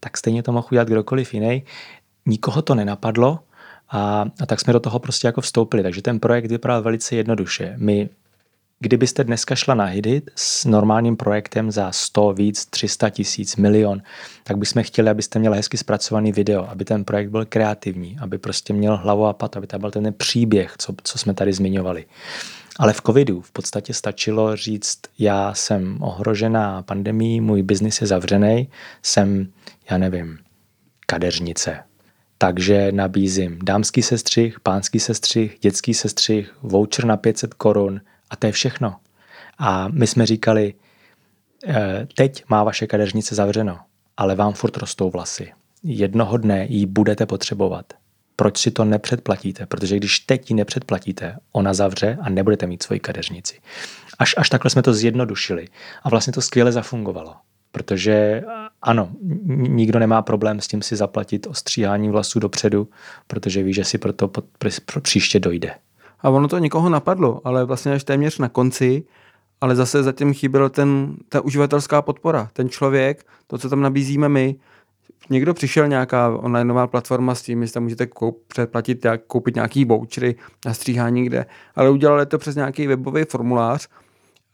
tak 0.00 0.16
stejně 0.16 0.42
to 0.42 0.52
mohl 0.52 0.66
udělat 0.70 0.88
kdokoliv 0.88 1.34
jiný. 1.34 1.62
Nikoho 2.26 2.62
to 2.62 2.74
nenapadlo, 2.74 3.38
a, 3.90 4.24
a 4.40 4.46
tak 4.46 4.60
jsme 4.60 4.72
do 4.72 4.80
toho 4.80 4.98
prostě 4.98 5.28
jako 5.28 5.40
vstoupili. 5.40 5.82
Takže 5.82 6.02
ten 6.02 6.20
projekt 6.20 6.46
vypadal 6.46 6.82
velice 6.82 7.16
jednoduše. 7.16 7.74
My 7.76 8.08
Kdybyste 8.80 9.24
dneska 9.24 9.54
šla 9.54 9.74
na 9.74 9.84
Hidit 9.84 10.30
s 10.34 10.64
normálním 10.64 11.16
projektem 11.16 11.70
za 11.70 11.92
100, 11.92 12.32
víc, 12.32 12.66
300 12.66 13.10
tisíc, 13.10 13.56
milion, 13.56 14.02
tak 14.44 14.58
bychom 14.58 14.82
chtěli, 14.82 15.10
abyste 15.10 15.38
měli 15.38 15.56
hezky 15.56 15.76
zpracovaný 15.76 16.32
video, 16.32 16.70
aby 16.70 16.84
ten 16.84 17.04
projekt 17.04 17.28
byl 17.28 17.44
kreativní, 17.44 18.16
aby 18.20 18.38
prostě 18.38 18.72
měl 18.72 18.96
hlavu 18.96 19.26
a 19.26 19.32
pat, 19.32 19.56
aby 19.56 19.66
tam 19.66 19.80
byl 19.80 19.90
ten 19.90 20.14
příběh, 20.16 20.74
co, 20.78 20.94
co 21.02 21.18
jsme 21.18 21.34
tady 21.34 21.52
zmiňovali. 21.52 22.04
Ale 22.78 22.92
v 22.92 23.00
covidu 23.00 23.40
v 23.40 23.52
podstatě 23.52 23.94
stačilo 23.94 24.56
říct, 24.56 24.98
já 25.18 25.54
jsem 25.54 25.98
ohrožená 26.00 26.82
pandemí, 26.82 27.40
můj 27.40 27.62
biznis 27.62 28.00
je 28.00 28.06
zavřený, 28.06 28.68
jsem, 29.02 29.48
já 29.90 29.98
nevím, 29.98 30.38
kadeřnice. 31.06 31.78
Takže 32.38 32.92
nabízím 32.92 33.58
dámský 33.62 34.02
sestřih, 34.02 34.60
pánský 34.60 35.00
sestřih, 35.00 35.58
dětský 35.60 35.94
sestřih, 35.94 36.54
voucher 36.62 37.04
na 37.04 37.16
500 37.16 37.54
korun, 37.54 38.00
a 38.30 38.36
to 38.36 38.46
je 38.46 38.52
všechno. 38.52 38.96
A 39.58 39.88
my 39.88 40.06
jsme 40.06 40.26
říkali, 40.26 40.74
eh, 41.66 42.06
teď 42.16 42.44
má 42.48 42.64
vaše 42.64 42.86
kadeřnice 42.86 43.34
zavřeno, 43.34 43.78
ale 44.16 44.34
vám 44.34 44.52
furt 44.52 44.76
rostou 44.76 45.10
vlasy. 45.10 45.52
Jednoho 45.82 46.36
dne 46.36 46.66
ji 46.70 46.86
budete 46.86 47.26
potřebovat. 47.26 47.92
Proč 48.36 48.58
si 48.58 48.70
to 48.70 48.84
nepředplatíte? 48.84 49.66
Protože 49.66 49.96
když 49.96 50.20
teď 50.20 50.50
ji 50.50 50.56
nepředplatíte, 50.56 51.36
ona 51.52 51.74
zavře 51.74 52.18
a 52.20 52.30
nebudete 52.30 52.66
mít 52.66 52.82
svoji 52.82 53.00
kadeřnici. 53.00 53.60
Až, 54.18 54.34
až 54.38 54.48
takhle 54.48 54.70
jsme 54.70 54.82
to 54.82 54.94
zjednodušili. 54.94 55.68
A 56.02 56.08
vlastně 56.08 56.32
to 56.32 56.42
skvěle 56.42 56.72
zafungovalo. 56.72 57.34
Protože 57.72 58.42
ano, 58.82 59.10
nikdo 59.46 59.98
nemá 59.98 60.22
problém 60.22 60.60
s 60.60 60.68
tím 60.68 60.82
si 60.82 60.96
zaplatit 60.96 61.46
ostříhání 61.46 62.08
vlasů 62.08 62.38
dopředu, 62.38 62.88
protože 63.26 63.62
ví, 63.62 63.72
že 63.72 63.84
si 63.84 63.98
pro 63.98 64.12
to 64.12 64.28
pro 64.28 65.00
příště 65.00 65.40
dojde. 65.40 65.74
A 66.20 66.30
ono 66.30 66.48
to 66.48 66.58
někoho 66.58 66.88
napadlo, 66.88 67.40
ale 67.44 67.64
vlastně 67.64 67.92
až 67.92 68.04
téměř 68.04 68.38
na 68.38 68.48
konci, 68.48 69.04
ale 69.60 69.76
zase 69.76 70.02
zatím 70.02 70.34
chyběl 70.34 70.68
ten, 70.68 71.16
ta 71.28 71.40
uživatelská 71.40 72.02
podpora. 72.02 72.50
Ten 72.52 72.68
člověk, 72.68 73.26
to, 73.46 73.58
co 73.58 73.68
tam 73.68 73.80
nabízíme 73.80 74.28
my, 74.28 74.56
někdo 75.30 75.54
přišel 75.54 75.88
nějaká 75.88 76.28
onlineová 76.28 76.86
platforma 76.86 77.34
s 77.34 77.42
tím, 77.42 77.66
že 77.66 77.72
tam 77.72 77.82
můžete 77.82 78.06
koup, 78.06 78.42
předplatit, 78.48 79.04
jak, 79.04 79.24
koupit 79.26 79.54
nějaký 79.54 79.84
vouchery 79.84 80.36
na 80.66 80.74
stříhání 80.74 81.24
kde, 81.24 81.46
ale 81.76 81.90
udělali 81.90 82.26
to 82.26 82.38
přes 82.38 82.56
nějaký 82.56 82.86
webový 82.86 83.24
formulář 83.24 83.88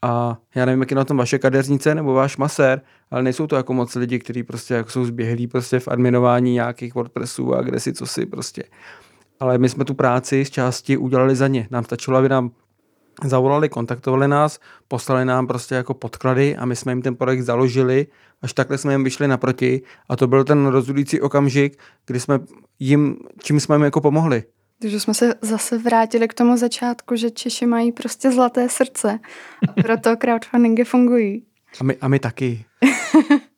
a 0.02 0.38
já 0.54 0.64
nevím, 0.64 0.80
jak 0.80 0.90
je 0.90 0.96
na 0.96 1.04
tom 1.04 1.16
vaše 1.16 1.38
kadeřnice 1.38 1.94
nebo 1.94 2.14
váš 2.14 2.36
masér, 2.36 2.80
ale 3.10 3.22
nejsou 3.22 3.46
to 3.46 3.56
jako 3.56 3.74
moc 3.74 3.94
lidi, 3.94 4.18
kteří 4.18 4.42
prostě 4.42 4.74
jako 4.74 4.90
jsou 4.90 5.04
zběhlí 5.04 5.46
prostě 5.46 5.80
v 5.80 5.88
adminování 5.88 6.52
nějakých 6.52 6.94
WordPressů 6.94 7.54
a 7.54 7.62
kde 7.62 7.80
si 7.80 7.92
co 7.92 8.06
si 8.06 8.26
prostě 8.26 8.64
ale 9.44 9.58
my 9.58 9.68
jsme 9.68 9.84
tu 9.84 9.94
práci 9.94 10.44
z 10.44 10.50
části 10.50 10.96
udělali 10.96 11.36
za 11.36 11.48
ně. 11.48 11.68
Nám 11.70 11.84
stačilo, 11.84 12.16
aby 12.16 12.28
nám 12.28 12.50
zavolali, 13.24 13.68
kontaktovali 13.68 14.28
nás, 14.28 14.60
poslali 14.88 15.24
nám 15.24 15.46
prostě 15.46 15.74
jako 15.74 15.94
podklady 15.94 16.56
a 16.56 16.64
my 16.64 16.76
jsme 16.76 16.92
jim 16.92 17.02
ten 17.02 17.16
projekt 17.16 17.42
založili, 17.42 18.06
až 18.42 18.52
takhle 18.52 18.78
jsme 18.78 18.92
jim 18.92 19.04
vyšli 19.04 19.28
naproti 19.28 19.82
a 20.08 20.16
to 20.16 20.26
byl 20.26 20.44
ten 20.44 20.66
rozhodující 20.66 21.20
okamžik, 21.20 21.78
kdy 22.06 22.20
jsme 22.20 22.38
jim, 22.78 23.16
čím 23.38 23.60
jsme 23.60 23.74
jim 23.74 23.82
jako 23.82 24.00
pomohli. 24.00 24.44
Takže 24.80 25.00
jsme 25.00 25.14
se 25.14 25.34
zase 25.42 25.78
vrátili 25.78 26.28
k 26.28 26.34
tomu 26.34 26.56
začátku, 26.56 27.16
že 27.16 27.30
Češi 27.30 27.66
mají 27.66 27.92
prostě 27.92 28.32
zlaté 28.32 28.68
srdce. 28.68 29.18
A 29.68 29.82
proto 29.82 30.16
crowdfundingy 30.16 30.84
fungují. 30.84 31.42
A 31.80 31.84
my, 31.84 31.96
a 32.00 32.08
my 32.08 32.18
taky. 32.18 32.64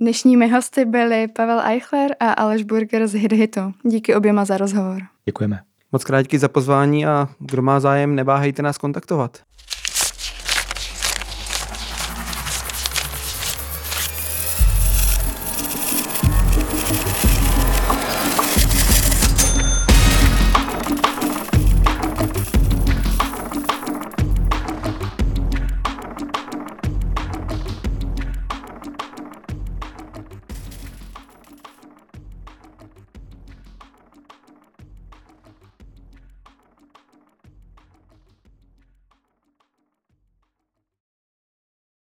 Dnešními 0.00 0.48
hosty 0.48 0.84
byli 0.84 1.28
Pavel 1.28 1.60
Eichler 1.60 2.16
a 2.20 2.32
Aleš 2.32 2.62
Burger 2.62 3.06
z 3.06 3.14
HitHitu. 3.14 3.60
Díky 3.82 4.14
oběma 4.14 4.44
za 4.44 4.56
rozhovor. 4.56 5.02
Děkujeme. 5.24 5.60
Moc 5.92 6.04
krát 6.04 6.22
díky 6.22 6.38
za 6.38 6.48
pozvání 6.48 7.06
a 7.06 7.28
kdo 7.38 7.62
má 7.62 7.80
zájem, 7.80 8.14
neváhejte 8.14 8.62
nás 8.62 8.78
kontaktovat. 8.78 9.38